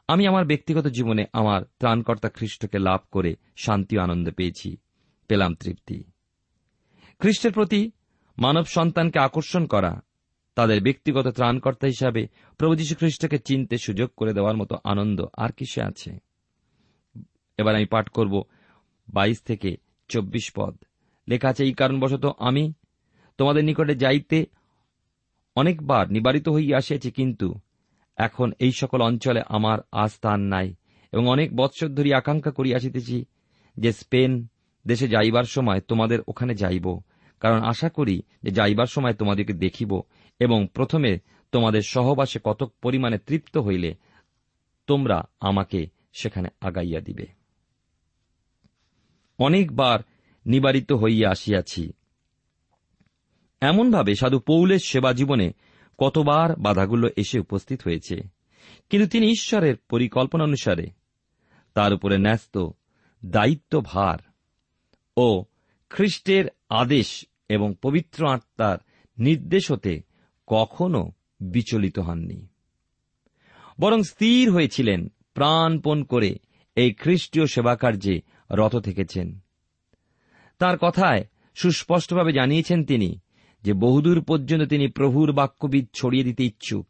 আমি 0.08 0.28
আমার 0.28 0.46
ব্যক্তিগত 0.46 0.88
জীবনে 0.88 1.24
আমার 1.34 1.62
ত্রাণকর্তা 1.80 2.30
খ্রিস্টকে 2.30 2.80
লাভ 2.80 3.00
করে 3.12 3.36
শান্তি 3.58 4.00
আনন্দ 4.00 4.30
পেয়েছি। 4.30 4.78
পেলাম 5.28 5.56
তৃপ্তি। 5.56 6.04
খ্রিস্টের 7.20 7.52
প্রতি 7.52 7.92
মানব 8.38 8.66
সন্তানকে 8.66 9.20
আকর্ষণ 9.20 9.66
করা, 9.66 10.02
তাদের 10.56 10.82
ব্যক্তিগত 10.82 11.28
ত্রাণকর্তা 11.28 11.88
হিসাবে 11.88 12.28
প্রভু 12.58 12.76
যীশু 12.76 12.96
খ্রিস্টকে 12.96 13.38
চিনতে 13.38 13.76
সুযোগ 13.78 14.10
করে 14.18 14.34
দেওয়ার 14.34 14.58
মতো 14.58 14.76
আনন্দ 14.84 15.26
আর 15.38 15.52
কিসে 15.52 15.82
আছে? 15.84 16.12
এবার 17.58 17.76
আমি 17.76 17.86
পাঠ 17.86 18.10
করব 18.10 18.44
বাইশ 19.14 19.40
থেকে 19.42 19.78
চব্বিশ 20.10 20.52
পদ। 20.56 20.76
লেখা 21.28 21.50
আছে, 21.50 21.64
এই 21.64 21.74
কারণবশত 21.74 22.26
আমি 22.40 22.74
তোমাদের 23.38 23.64
নিকটে 23.66 23.96
যাইতে 23.96 24.46
অনেকবার 25.56 26.12
নিবারিত 26.12 26.50
হইয়া 26.50 26.78
আসিয়াছি, 26.78 27.12
কিন্তু 27.12 27.48
এখন 28.18 28.52
এই 28.60 28.72
সকল 28.72 29.02
অঞ্চলে 29.02 29.42
আমার 29.48 29.80
আস্থান 29.92 30.40
নাই, 30.42 30.76
এবং 31.12 31.28
অনেক 31.28 31.56
বৎসর 31.56 31.88
ধরি 31.88 32.14
আকাঙ্ক্ষা 32.14 32.52
করিয়া 32.52 32.78
আসিতেছি 32.78 33.26
যে 33.78 33.92
স্পেন 33.92 34.48
দেশে 34.88 35.08
যাইবার 35.08 35.44
সময় 35.44 35.82
তোমাদের 35.82 36.20
ওখানে 36.28 36.56
যাইব, 36.56 37.00
কারণ 37.42 37.60
আশা 37.62 37.90
করি 37.90 38.22
যে 38.44 38.52
যাইবার 38.52 38.86
সময় 38.86 39.14
তোমাদেরকে 39.14 39.54
দেখিব, 39.54 40.02
এবং 40.40 40.68
প্রথমে 40.74 41.20
তোমাদের 41.52 41.82
সহবাসে 41.82 42.40
কত 42.44 42.64
পরিমাণে 42.82 43.18
তৃপ্ত 43.18 43.58
হইলে 43.58 43.96
তোমরা 44.88 45.18
আমাকে 45.40 45.88
সেখানে 46.14 46.50
আগাইয়া 46.62 47.00
দিবে। 47.00 47.26
অনেকবার 49.40 50.00
নিবারিত 50.46 50.94
হইয়া 50.94 51.30
আসিয়াছি। 51.30 51.94
এমনভাবে 53.64 54.16
সাধু 54.16 54.40
পৌলের 54.40 54.80
সেবা 54.80 55.14
জীবনে 55.14 55.52
কতবার 55.98 56.56
বাধাগুলো 56.56 57.10
এসে 57.18 57.40
উপস্থিত 57.40 57.82
হয়েছে। 57.82 58.16
কিন্তু 58.90 59.10
তিনি 59.10 59.28
ঈশ্বরের 59.28 59.76
পরিকল্পনা 59.90 60.44
অনুসারে 60.44 60.88
তার 61.74 61.94
উপরে 61.94 62.18
ন্যস্ত 62.18 62.68
দায়িত্ব 63.26 63.86
ভার 63.86 64.18
ও 65.18 65.46
খ্রিস্টের 65.90 66.46
আদেশ 66.70 67.26
এবং 67.50 67.76
পবিত্র 67.82 68.28
আত্মার 68.28 68.78
নির্দেশ 69.18 69.72
হতে 69.72 70.02
কখনো 70.48 71.12
বিচলিত 71.40 72.00
হননি। 72.00 72.48
বরং 73.80 74.04
স্থির 74.04 74.52
হয়েছিলেন 74.52 75.12
প্রাণপণ 75.34 76.04
করে 76.04 76.36
এই 76.76 76.94
খ্রিস্টীয় 76.94 77.46
সেবাকার্যে 77.46 78.22
রত 78.52 78.76
থেকেছেন। 78.80 79.40
তার 80.60 80.78
কথায় 80.78 81.26
সুস্পষ্টভাবে 81.56 82.34
জানিয়েছেন 82.34 82.86
তিনি 82.86 83.20
যে 83.64 83.74
বহুদূর 83.74 84.24
পর্যন্ত 84.24 84.64
তিনি 84.64 84.88
প্রভুর 84.88 85.34
বাক্যবিদ 85.34 85.88
ছড়িয়ে 85.94 86.24
দিতে 86.24 86.46
ইচ্ছুক। 86.46 86.88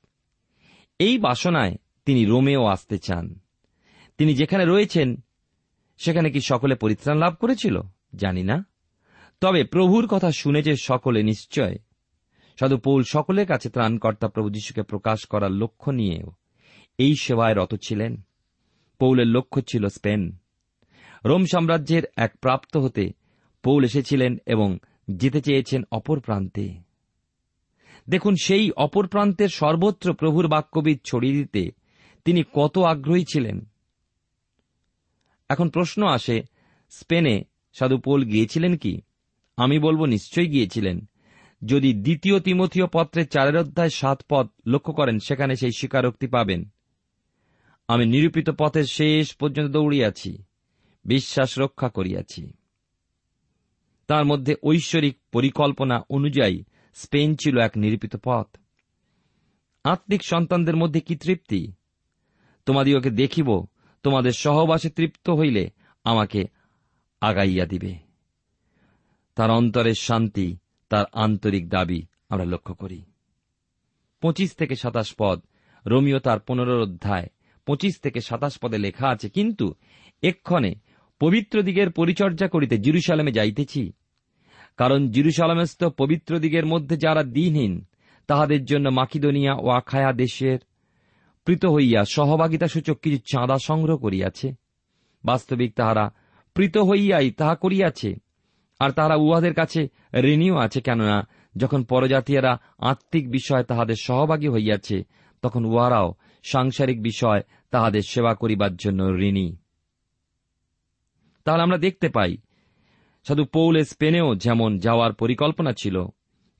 এই 1.00 1.18
বাসনায় 1.18 1.76
তিনি 2.06 2.26
রোমেও 2.26 2.66
আসতে 2.66 2.98
চান। 2.98 3.40
তিনি 4.18 4.34
যেখানে 4.34 4.66
রয়েছেন, 4.66 5.24
সেখানে 5.98 6.32
কি 6.32 6.42
সকলে 6.42 6.76
পরিত্রাণ 6.76 7.18
লাভ 7.18 7.36
করেছিল? 7.40 7.82
জানি 8.16 8.44
না। 8.44 8.66
তবে 9.42 9.64
প্রভুর 9.64 10.08
কথা 10.08 10.32
শুনে 10.32 10.62
যে 10.62 10.76
সকলে 10.76 11.24
নিশ্চয় 11.24 11.76
সাধু 12.60 12.78
পৌল 12.78 13.04
সকলের 13.04 13.48
কাছে 13.48 13.70
ত্রাণকর্তা 13.70 14.28
প্রভু 14.28 14.50
যীশুকে 14.50 14.82
প্রকাশ 14.82 15.26
করার 15.26 15.52
লক্ষ্য 15.52 15.92
নিয়েও 15.92 16.32
এই 16.98 17.16
সেবায় 17.16 17.54
রত 17.54 17.76
ছিলেন। 17.76 18.22
পৌলের 19.00 19.28
লক্ষ্য 19.28 19.62
ছিল 19.62 19.88
স্পেন। 19.88 20.38
রোম 21.26 21.46
সাম্রাজ্যের 21.46 22.04
এক 22.18 22.38
প্রাপ্ত 22.42 22.78
হতে 22.78 23.12
পৌল 23.64 23.84
এসেছিলেন 23.84 24.38
এবং 24.46 24.78
যেতে 25.08 25.42
চেয়েছেন 25.42 25.84
অপর 25.92 26.20
প্রান্তে। 26.20 26.74
দেখুন, 28.10 28.36
সেই 28.44 28.72
অপর 28.72 29.08
প্রান্তের 29.08 29.50
সর্বত্র 29.50 30.14
প্রভুর 30.14 30.48
বাক্যবিদ 30.48 31.00
ছড়িয়ে 31.06 31.34
দিতে 31.34 31.72
তিনি 32.26 32.44
কত 32.54 32.78
আগ্রহী 32.78 33.24
ছিলেন। 33.24 33.70
এখন 35.50 35.70
প্রশ্ন 35.70 36.08
আসে, 36.08 36.44
স্পেনে 36.90 37.44
সাধু 37.74 37.98
পোল 37.98 38.24
গিয়েছিলেন 38.24 38.78
কি? 38.78 39.02
আমি 39.58 39.80
বলব 39.80 40.06
নিশ্চয়ই 40.06 40.48
গিয়েছিলেন। 40.48 41.10
যদি 41.66 41.94
দ্বিতীয় 41.94 42.40
তিমথীয় 42.40 42.88
পত্রের 42.88 43.28
চারের 43.28 43.58
অধ্যায় 43.58 43.90
সাত 43.90 44.24
পদ 44.30 44.50
লক্ষ্য 44.68 44.94
করেন, 44.94 45.20
সেখানে 45.20 45.56
সেই 45.56 45.72
স্বীকারোক্তি 45.72 46.28
পাবেন। 46.28 46.70
আমি 47.88 48.06
নিরূপিত 48.06 48.50
পথের 48.50 48.84
শেষ 48.84 49.36
পর্যন্ত 49.36 49.74
দৌড়িয়াছি, 49.74 50.44
বিশ্বাস 51.06 51.60
রক্ষা 51.60 51.90
করিয়াছি। 51.90 52.54
তার 54.08 54.26
মধ্যে 54.26 54.56
ঐশ্বরিক 54.64 55.18
পরিকল্পনা 55.32 56.06
অনুযায়ী 56.10 56.64
স্পেন 56.94 57.36
ছিল 57.36 57.58
এক 57.58 57.72
নিরূপিত 57.76 58.16
পথ। 58.24 58.48
আত্মিক 59.84 60.24
সন্তানদের 60.24 60.76
মধ্যে 60.76 61.00
কি 61.00 61.16
তৃপ্তি? 61.16 61.74
তোমাদিওকে 62.66 63.10
দেখিব, 63.10 63.66
তোমাদের 64.04 64.32
সহবাসে 64.32 64.90
তৃপ্ত 64.90 65.30
হইলে 65.30 65.70
আমাকে 66.04 66.44
আগাইয়া 67.22 67.66
দিবে। 67.66 67.96
তার 69.36 69.52
অন্তরের 69.52 69.94
শান্তি, 69.94 70.58
তার 70.90 71.06
আন্তরিক 71.14 71.70
দাবি 71.70 72.06
আমরা 72.30 72.46
লক্ষ্য 72.46 72.76
করি। 72.76 73.02
পঁচিশ 74.22 74.54
থেকে 74.54 74.76
সাতাশ 74.76 75.16
পদ, 75.18 75.42
রোমিও 75.86 76.20
তার 76.20 76.40
পনেরো 76.40 76.82
অধ্যায়, 76.82 77.28
পঁচিশ 77.66 78.00
থেকে 78.00 78.22
সাতাশ 78.22 78.60
পদে 78.60 78.78
লেখা 78.78 79.10
আছে, 79.10 79.30
কিন্তু 79.30 79.74
এক্ষণে 80.22 80.76
পবিত্র 81.24 81.62
দিগের 81.62 81.92
পরিচর্যা 81.92 82.48
করিতে 82.48 82.78
জিরুসালামে 82.78 83.32
যাইতেছি। 83.32 83.94
কারণ 84.78 85.10
জিরুসালামেস্ত 85.10 85.84
পবিত্র 85.84 86.40
দিগের 86.40 86.66
মধ্যে 86.66 86.98
যারা 86.98 87.24
দিনহীন, 87.24 87.86
তাহাদের 88.28 88.66
জন্য 88.66 88.90
মাকিদোনিয়া 88.90 89.54
ও 89.54 89.70
আখায়া 89.70 90.14
দেশের 90.14 90.60
প্রীত 91.46 91.66
হইয়া 91.66 92.06
সহভাগিতা 92.06 92.68
সূচক 92.68 93.00
কিছু 93.02 93.18
চাঁদা 93.18 93.58
সংগ্রহ 93.58 93.98
করিয়াছে। 93.98 94.54
বাস্তবিক 95.26 95.76
তাহারা 95.76 96.14
প্রীত 96.54 96.78
হইয়াই 96.78 97.32
তাহা 97.32 97.56
করিয়াছে, 97.56 98.16
আর 98.80 98.92
তাহারা 98.92 99.16
উহাদের 99.16 99.54
কাছে 99.54 99.88
ঋণীও 100.16 100.56
আছে 100.56 100.82
কেননা, 100.82 101.28
যখন 101.58 101.84
পরজাতীয়রা 101.84 102.58
আত্মিক 102.80 103.32
বিষয় 103.32 103.64
তাহাদের 103.64 103.96
সহভাগী 104.02 104.48
হইয়াছে, 104.48 105.04
তখন 105.42 105.66
উহারাও 105.66 106.14
সাংসারিক 106.44 107.02
বিষয় 107.02 107.42
তাহাদের 107.72 108.02
সেবা 108.02 108.34
করিবার 108.34 108.76
জন্য 108.76 109.04
ঋণী। 109.04 109.56
তাহলে 111.46 111.64
আমরা 111.64 111.78
দেখতে 111.78 112.10
পাই। 112.10 112.38
সাধু 113.28 113.46
পৌলে 113.46 113.86
স্পেনেও 113.86 114.36
যেমন 114.36 114.78
যাওয়ার 114.78 115.14
পরিকল্পনা 115.14 115.74
ছিল, 115.74 116.06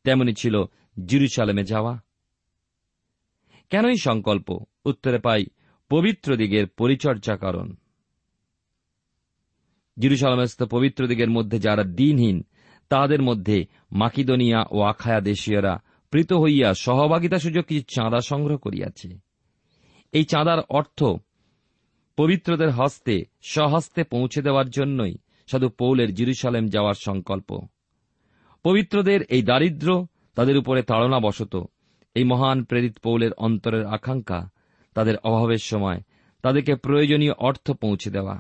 তেমনি 0.04 0.34
ছিল 0.34 0.64
জিরুসালেমে 1.06 1.64
যাওয়া। 1.64 2.00
কেনই 3.70 3.98
সংকল্প? 3.98 4.60
উত্তরে 4.86 5.20
পাই, 5.20 5.46
পবিত্র 5.90 6.36
দিগের 6.36 6.68
পরিচর্যা 6.68 7.38
কারণ। 7.38 7.76
জিরুসালামস্থ 10.00 10.64
পবিত্র 10.64 11.08
দিগের 11.08 11.30
মধ্যে 11.30 11.60
যারা 11.60 11.84
দিনহীন, 11.84 12.46
তাদের 12.90 13.22
মধ্যে 13.22 13.66
মাকিদনিয়া 13.92 14.66
ও 14.72 14.82
আখায়া 14.82 15.22
দেশীয়রা 15.22 15.82
প্রীত 16.10 16.34
হইয়া 16.34 16.74
সহভাগিতা 16.74 17.40
সুযোগ 17.40 17.66
কিছু 17.66 17.86
চাঁদা 17.96 18.20
সংগ্রহ 18.22 18.58
করিয়াছে। 18.58 19.20
এই 20.12 20.24
চাঁদার 20.24 20.60
অর্থ 20.70 21.04
পবিত্রদের 22.18 22.70
হস্তে, 22.70 23.26
স্বহস্তে 23.42 24.04
পৌঁছে 24.04 24.42
দেওয়ার 24.42 24.70
জন্যই 24.70 25.14
সাধু 25.48 25.70
পৌলের 25.70 26.14
জিরুসালেম 26.14 26.66
যাওয়ার 26.70 26.94
সংকল্প। 26.94 27.50
পবিত্রদের 28.64 29.22
এই 29.22 29.42
দারিদ্র 29.42 30.08
তাদের 30.36 30.58
উপরে 30.58 30.82
তাড়না 30.82 31.20
বশত 31.20 31.64
এই 32.16 32.24
মহান 32.24 32.64
প্রেরিত 32.64 32.96
পৌলের 33.04 33.34
অন্তরের 33.34 33.86
আকাঙ্ক্ষা 33.86 34.50
তাদের 34.94 35.18
অভাবের 35.18 35.64
সময় 35.64 36.00
তাদেরকে 36.42 36.76
প্রয়োজনীয় 36.76 37.34
অর্থ 37.38 37.72
পৌঁছে 37.72 38.10
দেওয়া। 38.12 38.38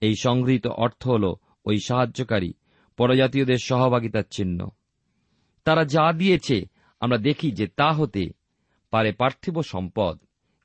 এই 0.00 0.14
সংগৃহীত 0.22 0.66
অর্থ 0.66 1.08
হল 1.08 1.34
ওই 1.64 1.76
সাহায্যকারী, 1.86 2.52
পরজাতীয়দের 2.96 3.60
সহভাগিতার 3.64 4.26
চিহ্ন। 4.30 4.68
তারা 5.64 5.84
যা 5.84 6.12
দিয়েছে, 6.12 6.56
আমরা 7.00 7.18
দেখি 7.18 7.50
যে 7.50 7.66
তা 7.66 7.92
হতে 7.92 8.24
পারে 8.90 9.12
পার্থিব 9.12 9.62
সম্পদ, 9.62 10.18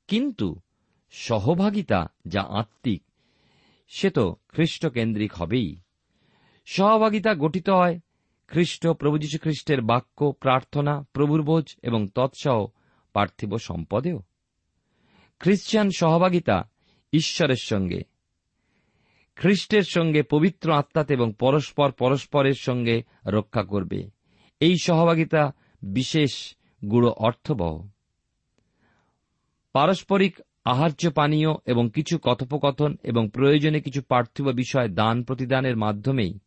কিন্তু 0.08 0.60
সহভাগিতা 1.18 2.08
যা 2.28 2.42
আত্মিক, 2.42 3.04
সে 3.88 4.10
তো 4.10 4.36
খ্রিস্টকেন্দ্রিক 4.48 5.34
হবেই। 5.34 5.80
সহভাগিতা 6.66 7.36
গঠিত 7.36 7.70
হয় 7.70 8.00
খ্রিস্ট 8.48 8.88
প্রভু 8.88 9.18
যীশু 9.18 9.38
খ্রিস্টের 9.42 9.82
বাক্য, 9.82 10.32
প্রার্থনা, 10.32 11.06
প্রভুর 11.14 11.44
বোঝ 11.44 11.76
এবং 11.84 12.08
তৎসহ 12.08 12.68
পার্থিব 13.14 13.58
সম্পদেও। 13.58 14.24
খ্রিস্টান 15.40 15.90
সহভাগিতা 15.98 16.70
ঈশ্বরের 17.14 17.62
সঙ্গে। 17.62 18.02
খ্রিস্টের 19.36 19.84
সঙ্গে 19.84 20.24
পবিত্র 20.24 20.74
আত্মাতে 20.74 21.14
এবং 21.14 21.34
পরস্পর 21.40 21.92
পরস্পরের 21.92 22.54
সঙ্গে 22.54 23.04
রক্ষা 23.28 23.64
করবে। 23.64 24.10
এই 24.60 24.76
সহভাগিতা 24.84 25.52
বিশেষ 25.82 26.56
গুড়ো 26.92 27.12
অর্থবহ। 27.12 27.88
পারস্পরিক 29.74 30.40
আহার্য 30.66 31.10
পানীয় 31.10 31.48
এবং 31.66 31.90
কিছু 31.90 32.20
কথোপকথন 32.24 32.98
এবং 33.04 33.30
প্রয়োজনে 33.30 33.82
কিছু 33.82 34.02
পার্থিব 34.02 34.48
বিষয় 34.48 34.90
দান 34.90 35.24
প্রতিদানের 35.24 35.78
মাধ্যমেই। 35.78 36.40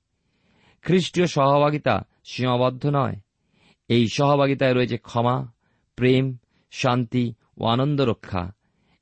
খ্রিস্টীয় 0.83 1.27
সহভাগিতা 1.27 2.05
সীমাবদ্ধ 2.25 2.87
নয়। 2.87 3.17
এই 3.89 4.07
সহভাগিতায় 4.13 4.75
রয়েছে 4.75 4.97
ক্ষমা, 4.97 5.47
প্রেম, 5.97 6.37
শান্তি 6.71 7.35
ও 7.59 7.65
আনন্দ 7.67 8.01
রক্ষা 8.01 8.53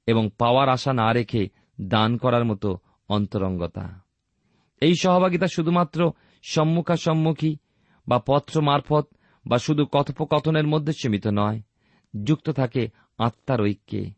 এবং 0.06 0.30
পাওয়ার 0.38 0.68
আশা 0.68 0.92
না 0.92 1.12
রেখে 1.12 1.48
দান 1.80 2.16
করার 2.16 2.44
মতো 2.44 2.78
অন্তরঙ্গতা। 3.08 4.00
এই 4.80 4.94
সহভাগিতা 5.00 5.46
শুধুমাত্র 5.46 6.12
সম্মুখাসম্মুখী 6.42 7.56
বা 8.08 8.18
পত্র 8.26 8.60
মারফত 8.60 9.08
বা 9.46 9.58
শুধু 9.58 9.86
কথোপকথনের 9.86 10.66
মধ্যে 10.66 10.92
সীমিত 10.92 11.26
নয়, 11.26 11.60
যুক্ত 12.24 12.50
থাকে 12.50 12.88
আত্মার 13.18 13.60
ঐক্যে। 13.62 14.15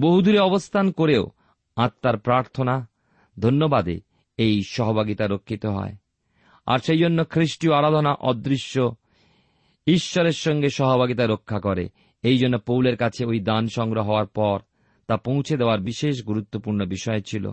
বহুদূরে 0.00 0.38
অবস্থান 0.38 0.92
করেও 0.92 1.30
আত্মার 1.76 2.18
প্রার্থনা, 2.18 2.88
ধন্যবাদে 3.38 4.00
এই 4.36 4.62
সহভাগিতা 4.62 5.26
রক্ষিত 5.26 5.66
হয়। 5.66 5.96
আর 6.66 6.78
সেই 6.78 6.98
জন্য 6.98 7.24
খ্রিস্টীয় 7.30 7.74
আরাধনা 7.74 8.12
অদৃশ্য, 8.12 8.94
ঈশ্বরের 9.86 10.32
সঙ্গে 10.32 10.68
সহভাগিতা 10.68 11.26
রক্ষা 11.26 11.60
করে। 11.60 11.88
এই 12.22 12.38
জন্য 12.38 12.58
পৌলের 12.58 12.96
কাছে 12.96 13.24
ওই 13.24 13.40
দান 13.40 13.68
সংগ্রহ 13.68 14.06
হওয়ার 14.06 14.26
পর 14.26 14.58
তা 15.06 15.16
পৌঁছে 15.16 15.56
দেওয়ার 15.56 15.80
বিশেষ 15.80 16.24
গুরুত্বপূর্ণ 16.24 16.84
বিষয় 16.84 17.20
ছিল। 17.20 17.50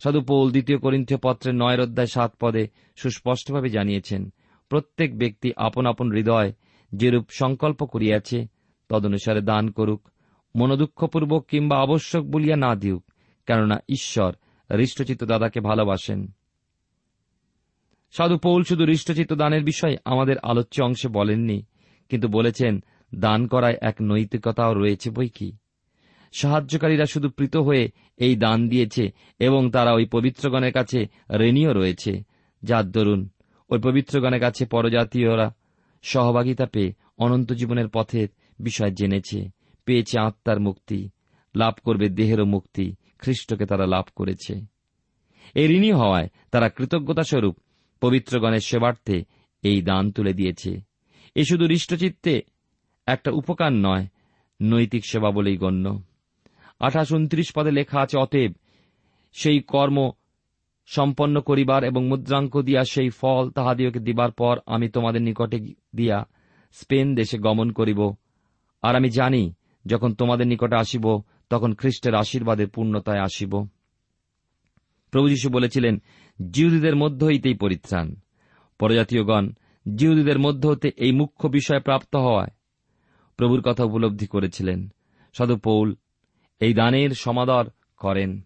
সাধু 0.00 0.20
পৌল 0.20 0.50
দ্বিতীয় 0.50 0.78
করিন্থীয় 0.78 1.20
পত্রের 1.22 1.54
নয়ের 1.54 1.80
অধ্যায় 1.80 2.06
সাত 2.06 2.34
পদে 2.40 2.68
সুস্পষ্টভাবে 2.96 3.68
জানিয়েছেন, 3.68 4.32
প্রত্যেক 4.68 5.18
ব্যক্তি 5.18 5.52
আপন 5.56 5.86
আপন 5.86 6.12
হৃদয় 6.12 6.52
যেরূপ 6.94 7.26
সংকল্প 7.30 7.84
করিয়াছে, 7.84 8.46
তদনুসারে 8.88 9.40
দান 9.40 9.70
করুক। 9.70 10.08
মনোদুঃখপূর্বক 10.56 11.46
কিংবা 11.46 11.78
আবশ্যক 11.78 12.22
বলিয়া 12.22 12.56
না 12.56 12.74
দিউক, 12.74 13.04
কেননা 13.46 13.76
ঈশ্বর 13.88 14.32
হৃষ্টচিত্ত 14.76 15.24
দাদাকে 15.24 15.60
ভালোবাসেন। 15.60 16.32
সাধু 18.12 18.38
পৌল 18.38 18.62
শুধু 18.62 18.84
হৃষ্টচিত্ত 18.84 19.32
দানের 19.32 19.64
বিষয়ে 19.64 19.96
আমাদের 20.04 20.38
আলোচ্য 20.38 20.82
অংশে 20.82 21.08
বলেননি, 21.08 21.62
কিন্তু 22.08 22.28
বলেছেন, 22.28 22.84
দান 23.14 23.46
করায় 23.46 23.76
এক 23.80 23.96
নৈতিকতাও 24.02 24.74
রয়েছে 24.74 25.10
বই 25.10 25.28
কি? 25.28 25.52
সাহায্যকারীরা 26.32 27.06
শুধু 27.06 27.28
প্রীত 27.28 27.56
হয়ে 27.56 27.90
এই 28.16 28.36
দান 28.36 28.68
দিয়েছে 28.68 29.10
এবং 29.38 29.70
তারা 29.70 29.92
ওই 29.92 30.06
পবিত্রগণের 30.06 30.72
কাছে 30.72 31.06
ঋণীয় 31.40 31.74
রয়েছে। 31.74 32.22
যার 32.62 32.90
দরুন, 32.90 33.28
ওই 33.70 33.78
পবিত্রগণের 33.78 34.40
কাছে 34.40 34.66
পরজাতীয়রা 34.66 35.54
সহভাগিতা 36.02 36.66
পেয়ে 36.66 36.92
অনন্ত 37.18 37.52
জীবনের 37.52 37.88
পথের 37.88 38.28
বিষয় 38.60 38.90
জেনেছে। 38.90 39.59
পেয়েছে 39.84 40.20
আত্মার 40.20 40.60
মুক্তি, 40.60 41.08
লাভ 41.56 41.74
করবে 41.84 42.08
দেহেরও 42.08 42.44
মুক্তি, 42.44 42.94
খ্রিস্টকে 43.18 43.66
তারা 43.66 43.86
লাভ 43.86 44.04
করেছে। 44.16 44.60
এই 45.54 45.66
ঋণী 45.68 45.92
হওয়ায় 45.92 46.28
তারা 46.50 46.68
কৃতজ্ঞতাস্বরূপ 46.68 47.56
পবিত্রগণের 48.00 48.60
সেবার্থে 48.60 49.24
এই 49.62 49.82
দান 49.82 50.12
তুলে 50.12 50.32
দিয়েছে। 50.32 50.80
এ 51.34 51.44
শুধু 51.44 51.66
হৃষ্টচিত্তে 51.66 52.42
একটা 53.06 53.30
উপকার 53.30 53.72
নয়, 53.72 54.06
নৈতিক 54.62 55.04
সেবা 55.04 55.30
বলেই 55.30 55.56
গণ্য। 55.56 56.02
আঠাশ 56.80 57.12
উনত্রিশ 57.12 57.52
পদে 57.56 57.70
লেখা 57.70 58.00
আছে, 58.00 58.18
অতএব 58.18 58.52
সেই 59.32 59.60
কর্ম 59.60 60.10
সম্পন্ন 60.86 61.40
করিবার 61.40 61.84
এবং 61.84 62.06
মুদ্রাঙ্ক 62.06 62.62
দিয়া 62.62 62.84
সেই 62.84 63.10
ফল 63.10 63.50
তাহাদিওকে 63.50 64.00
দিবার 64.00 64.32
পর 64.32 64.58
আমি 64.66 64.88
তোমাদের 64.88 65.22
নিকটে 65.22 65.58
দিয়া 65.94 66.24
স্পেন 66.72 67.14
দেশে 67.14 67.38
গমন 67.38 67.72
করিব। 67.72 68.14
আর 68.82 68.96
আমি 68.96 69.10
জানি 69.10 69.54
যখন 69.86 70.14
তোমাদের 70.14 70.46
নিকটে 70.46 70.76
আসিব, 70.76 71.22
তখন 71.50 71.74
খ্রিস্টের 71.74 72.14
আশীর্বাদের 72.14 72.68
পূর্ণতায় 72.68 73.20
আসিব। 73.20 73.68
প্রভু 75.10 75.28
যীশু 75.28 75.50
বলেছিলেন, 75.50 76.02
জিহুদীদের 76.50 76.96
মধ্য 76.96 77.24
হইতেই 77.24 77.54
পরিত্রাণ। 77.54 78.14
পরজাতীয়গণ, 78.78 79.50
জিহুদীদের 79.96 80.38
মধ্য 80.38 80.68
হতে 80.68 80.90
এই 80.96 81.12
মুখ্য 81.12 81.48
বিষয় 81.48 81.80
প্রাপ্ত 81.80 82.16
হওয়ায়। 82.16 82.50
প্রভুর 83.36 83.62
কথা 83.62 83.84
উপলব্ধি 83.84 84.26
করেছিলেন। 84.26 84.88
সাধু 85.38 85.56
পৌল 85.56 85.94
এই 86.60 86.74
দানের 86.74 87.10
সমাদর 87.10 87.70
করেন। 87.96 88.40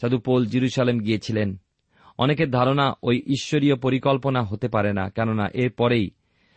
সাধু 0.00 0.18
পৌল 0.18 0.46
জিরুসালেম 0.46 1.00
গিয়েছিলেন। 1.00 1.56
অনেকের 2.18 2.50
ধারণা 2.50 2.94
ওই 3.02 3.22
ঈশ্বরীয় 3.26 3.76
পরিকল্পনা 3.76 4.42
হতে 4.42 4.68
পারে 4.68 4.92
না, 4.92 5.10
কেননা 5.10 5.48
এরপরেই 5.54 6.10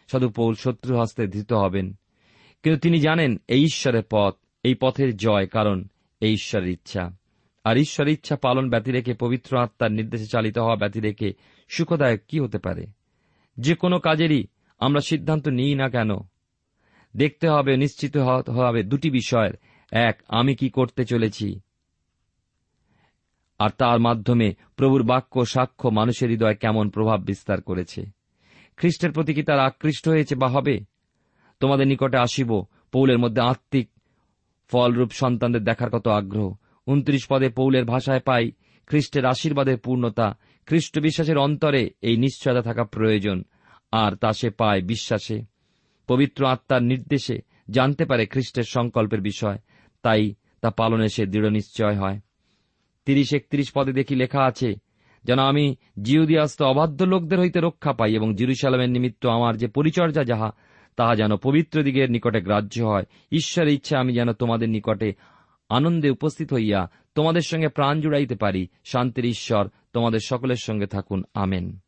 সাধু 0.08 0.30
পৌল 0.30 0.54
শত্রু 0.56 1.00
হস্তে 1.00 1.28
ধৃত 1.28 1.54
হবেন। 1.54 1.94
কিন্তু 2.64 2.80
তিনি 2.80 3.00
জানেন 3.00 3.42
এই 3.48 3.64
ঈশ্বরের 3.64 4.04
পথ, 4.12 4.36
এই 4.64 4.76
পথের 4.76 5.18
জয়, 5.18 5.48
কারণ 5.48 5.84
এই 6.22 6.34
ঈশ্বরের 6.34 6.70
ইচ্ছা। 6.70 7.18
আর 7.64 7.78
ঈশ্বরের 7.78 8.14
ইচ্ছা 8.14 8.36
পালন 8.36 8.70
ব্যতি 8.70 8.92
রেখে 8.92 9.14
পবিত্র 9.14 9.58
আত্মার 9.58 9.92
নির্দেশে 9.92 10.26
চালিত 10.26 10.58
হওয়া 10.58 10.76
ব্যতি 10.76 11.00
রেখে 11.00 11.34
সুখদায়ক 11.70 12.22
কি 12.28 12.40
হতে 12.40 12.58
পারে? 12.58 12.88
যে 13.60 13.76
কোনো 13.76 14.00
কাজেরই 14.00 14.48
আমরা 14.80 15.02
সিদ্ধান্ত 15.02 15.48
নিই 15.48 15.76
না 15.76 15.90
কেন? 15.90 16.10
দেখতে 17.16 17.50
হবে, 17.50 17.78
নিশ্চিত 17.78 18.18
হবে 18.50 18.84
দুটি 18.84 19.10
বিষয়ের। 19.10 19.54
এক, 19.92 20.22
আমি 20.28 20.56
কি 20.56 20.70
করতে 20.70 21.06
চলেছি? 21.06 21.60
আর 23.60 23.70
তার 23.70 24.00
মাধ্যমে 24.00 24.54
প্রভুর 24.76 25.04
বাক্য 25.04 25.46
সাক্ষ্য 25.46 25.90
মানুষের 25.90 26.30
হৃদয় 26.30 26.56
কেমন 26.56 26.90
প্রভাব 26.90 27.22
বিস্তার 27.22 27.62
করেছে? 27.62 28.06
খ্রিস্টের 28.78 29.12
প্রতি 29.12 29.34
কি 29.34 29.44
তার 29.44 29.60
আকৃষ্ট 29.60 30.08
হয়েছে 30.08 30.36
বা 30.36 30.48
হবে? 30.48 30.97
তোমাদের 31.60 31.88
নিকটে 31.88 32.18
আসিব। 32.18 32.64
পৌলের 32.92 33.20
মধ্যে 33.20 33.42
আত্মিক 33.42 33.90
ফলরূপ 34.72 35.12
সন্তানদের 35.12 35.64
দেখার 35.64 35.90
কত 35.90 36.08
আগ্রহ। 36.08 36.56
উনত্রিশ 36.88 37.26
পদে 37.30 37.50
পৌলের 37.50 37.86
ভাষায় 37.86 38.20
পাই, 38.20 38.52
খ্রিস্টের 38.88 39.26
আশীর্বাদের 39.26 39.78
পূর্ণতা, 39.78 40.38
খ্রিস্ট 40.66 41.00
বিশ্বাসের 41.00 41.38
অন্তরে 41.38 41.90
এই 42.02 42.18
নিশ্চয়তা 42.18 42.62
থাকা 42.62 42.84
প্রয়োজন, 42.84 43.44
আর 43.92 44.16
তা 44.16 44.34
সে 44.34 44.50
পায় 44.50 44.82
বিশ্বাসে। 44.82 45.42
পবিত্র 46.08 46.46
আত্মার 46.46 46.84
নির্দেশে 46.84 47.40
জানতে 47.70 48.06
পারে 48.06 48.26
খ্রিস্টের 48.26 48.64
সংকল্পের 48.64 49.22
বিষয়, 49.22 49.58
তাই 50.02 50.36
তা 50.62 50.70
পালনে 50.70 51.10
সে 51.10 51.26
দৃঢ় 51.26 51.50
নিশ্চয় 51.50 51.96
হয়। 51.96 52.20
তিরিশ 53.06 53.34
একত্রিশ 53.34 53.72
পদে 53.72 53.94
দেখি 53.94 54.16
লেখা 54.16 54.42
আছে, 54.44 54.76
যেন 55.24 55.40
আমি 55.40 55.76
জিউদিয়াস্ত 56.02 56.62
অবাধ্য 56.62 57.04
লোকদের 57.04 57.40
হইতে 57.40 57.60
রক্ষা 57.60 57.94
পাই 57.94 58.14
এবং 58.14 58.36
জিরুসালামের 58.36 58.90
নিমিত্ত 58.90 59.26
আমার 59.26 59.58
যে 59.58 59.68
পরিচর্যা 59.68 60.24
যাহা 60.24 60.52
তাহা 60.98 61.16
যেন 61.16 61.38
পবিত্র 61.38 61.84
দিগের 61.84 62.12
নিকটে 62.12 62.42
গ্রাহ্য 62.42 62.82
হয়। 62.82 63.04
ঈশ্বরের 63.32 63.74
ইচ্ছা, 63.74 64.00
আমি 64.00 64.14
যেন 64.14 64.34
তোমাদের 64.34 64.70
নিকটে 64.70 65.14
আনন্দে 65.70 66.10
উপস্থিত 66.10 66.54
হইয়া 66.54 66.92
তোমাদের 67.16 67.42
সঙ্গে 67.42 67.68
প্রাণ 67.68 68.02
জুড়াইতে 68.02 68.36
পারি। 68.36 68.68
শান্তির 68.86 69.26
ঈশ্বর, 69.26 69.68
তোমাদের 69.94 70.20
সকলের 70.26 70.56
সঙ্গে 70.56 70.86
থাকুন। 70.86 71.24
আমেন। 71.34 71.80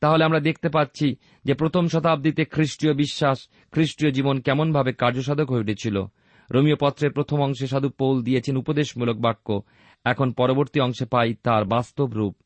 তাহলে 0.00 0.24
আমরা 0.24 0.40
দেখতে 0.40 0.68
পাচ্ছি 0.68 1.16
যে 1.44 1.54
প্রথম 1.54 1.88
শতাব্দীতে 1.88 2.44
খ্রিস্টীয় 2.44 2.94
বিশ্বাস, 2.94 3.48
খ্রিস্টীয় 3.72 4.12
জীবন 4.12 4.40
কেমনভাবে 4.40 4.92
কার্যসাধক 4.92 5.50
হয়ে 5.50 5.60
উঠেছিল। 5.60 6.04
রোমিও 6.50 6.76
পত্রের 6.80 7.12
প্রথম 7.12 7.42
অংশে 7.42 7.66
সাধু 7.66 7.88
পৌল 7.88 8.22
দিয়েছেন 8.22 8.56
উপদেশমূলক 8.56 9.16
বাক্য, 9.16 9.62
এখন 10.04 10.32
পরবর্তী 10.32 10.80
অংশে 10.80 11.04
পাই 11.04 11.34
তার 11.34 11.64
বাস্তব 11.64 12.12
রূপ। 12.12 12.36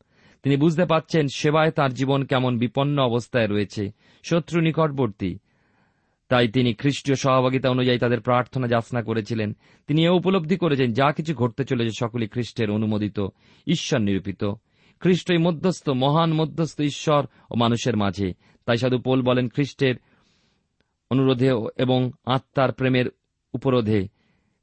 তিনি 0.43 0.57
বুঝতে 0.57 0.85
পাচ্ছেন 0.85 1.27
সেবায় 1.35 1.71
তার 1.71 1.93
জীবন 1.93 2.23
কেমন 2.23 2.57
বিপন্ন 2.57 3.01
অবস্থায় 3.01 3.47
রয়েছে, 3.47 3.91
শত্রু 4.23 4.61
নিকটবর্তী। 4.61 5.39
তাই 6.29 6.47
তিনি 6.47 6.73
খ্রিস্টীয় 6.73 7.15
সহভাগিতা 7.15 7.69
অনুযায়ী 7.69 7.99
তাদের 7.99 8.21
প্রার্থনা 8.21 8.67
যাচনা 8.67 9.01
করেছিলেন। 9.01 9.55
তিনি 9.87 10.05
এ 10.05 10.09
উপলব্ধি 10.09 10.57
করেছেন, 10.57 10.93
যা 10.93 11.11
কিছু 11.11 11.35
ঘটতে 11.35 11.65
চলেছে 11.65 11.91
সকলই 11.99 12.27
খ্রিস্টের 12.27 12.71
অনুমোদিত, 12.71 13.19
ঈশ্বর 13.67 13.99
নিরূপিত। 13.99 14.43
খ্রিস্টই 14.99 15.37
মধ্যস্থ, 15.37 15.89
মহান 15.89 16.33
মধ্যস্থ 16.33 16.81
ঈশ্বর 16.81 17.25
ও 17.51 17.55
মানুষের 17.55 17.97
মাঝে। 17.97 18.33
তাই 18.65 18.77
সাধু 18.77 18.97
পোল 18.97 19.21
বলেন, 19.21 19.49
খ্রিস্টের 19.49 19.95
অনুরোধে 21.11 21.51
এবং 21.77 22.11
আত্মার 22.25 22.71
প্রেমের 22.71 23.05
উপরোধে। 23.53 24.07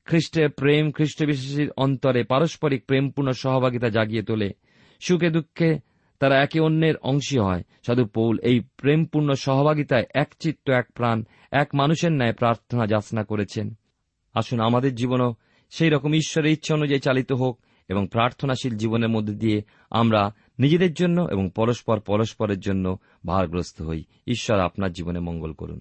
খ্রিস্টের 0.05 0.51
প্রেম 0.51 0.91
খ্রিস্ট 0.91 1.25
বিশ্বাসীর 1.25 1.71
অন্তরে 1.77 2.25
পারস্পরিক 2.25 2.87
প্রেমপূর্ণ 2.87 3.31
সহভাগিতা 3.33 3.89
জাগিয়ে 3.89 4.23
তোলে। 4.23 4.53
সুখে 5.01 5.31
দুঃখে 5.31 5.79
তারা 6.21 6.43
একে 6.43 6.61
অন্যের 6.61 6.97
অংশী 6.97 7.39
হয়। 7.39 7.63
সাধু 7.87 8.05
পৌল 8.05 8.39
এই 8.39 8.61
প্রেমপূর্ণ 8.61 9.33
সহভাগিতায় 9.33 10.05
এক 10.15 10.35
চিত্ত, 10.41 10.71
এক 10.71 10.89
প্রাণ, 10.95 11.25
এক 11.53 11.69
মানুষের 11.75 12.13
ন্যায় 12.13 12.33
প্রার্থনা 12.33 12.87
যাচনা 12.87 13.25
করেছেন। 13.25 13.75
আসুন, 14.35 14.61
আমাদের 14.61 14.95
জীবনও 14.95 15.35
সেই 15.71 15.91
রকম 15.91 16.15
ঈশ্বরের 16.15 16.53
ইচ্ছা 16.53 16.75
অনুযায়ী 16.75 17.01
চালিত 17.01 17.33
হোক 17.33 17.61
এবং 17.89 18.09
প্রার্থনাশীল 18.09 18.77
জীবনের 18.77 19.09
মধ্যে 19.09 19.35
দিয়ে 19.35 19.63
আমরা 19.91 20.35
নিজেদের 20.59 20.95
জন্য 20.95 21.29
এবং 21.31 21.51
পরস্পর 21.55 22.01
পরস্পরের 22.01 22.61
জন্য 22.61 22.99
ভারগ্রস্ত 23.27 23.83
হই। 23.83 24.05
ঈশ্বর 24.27 24.61
আপনার 24.61 24.93
জীবনে 24.93 25.21
মঙ্গল 25.21 25.53
করুন। 25.53 25.81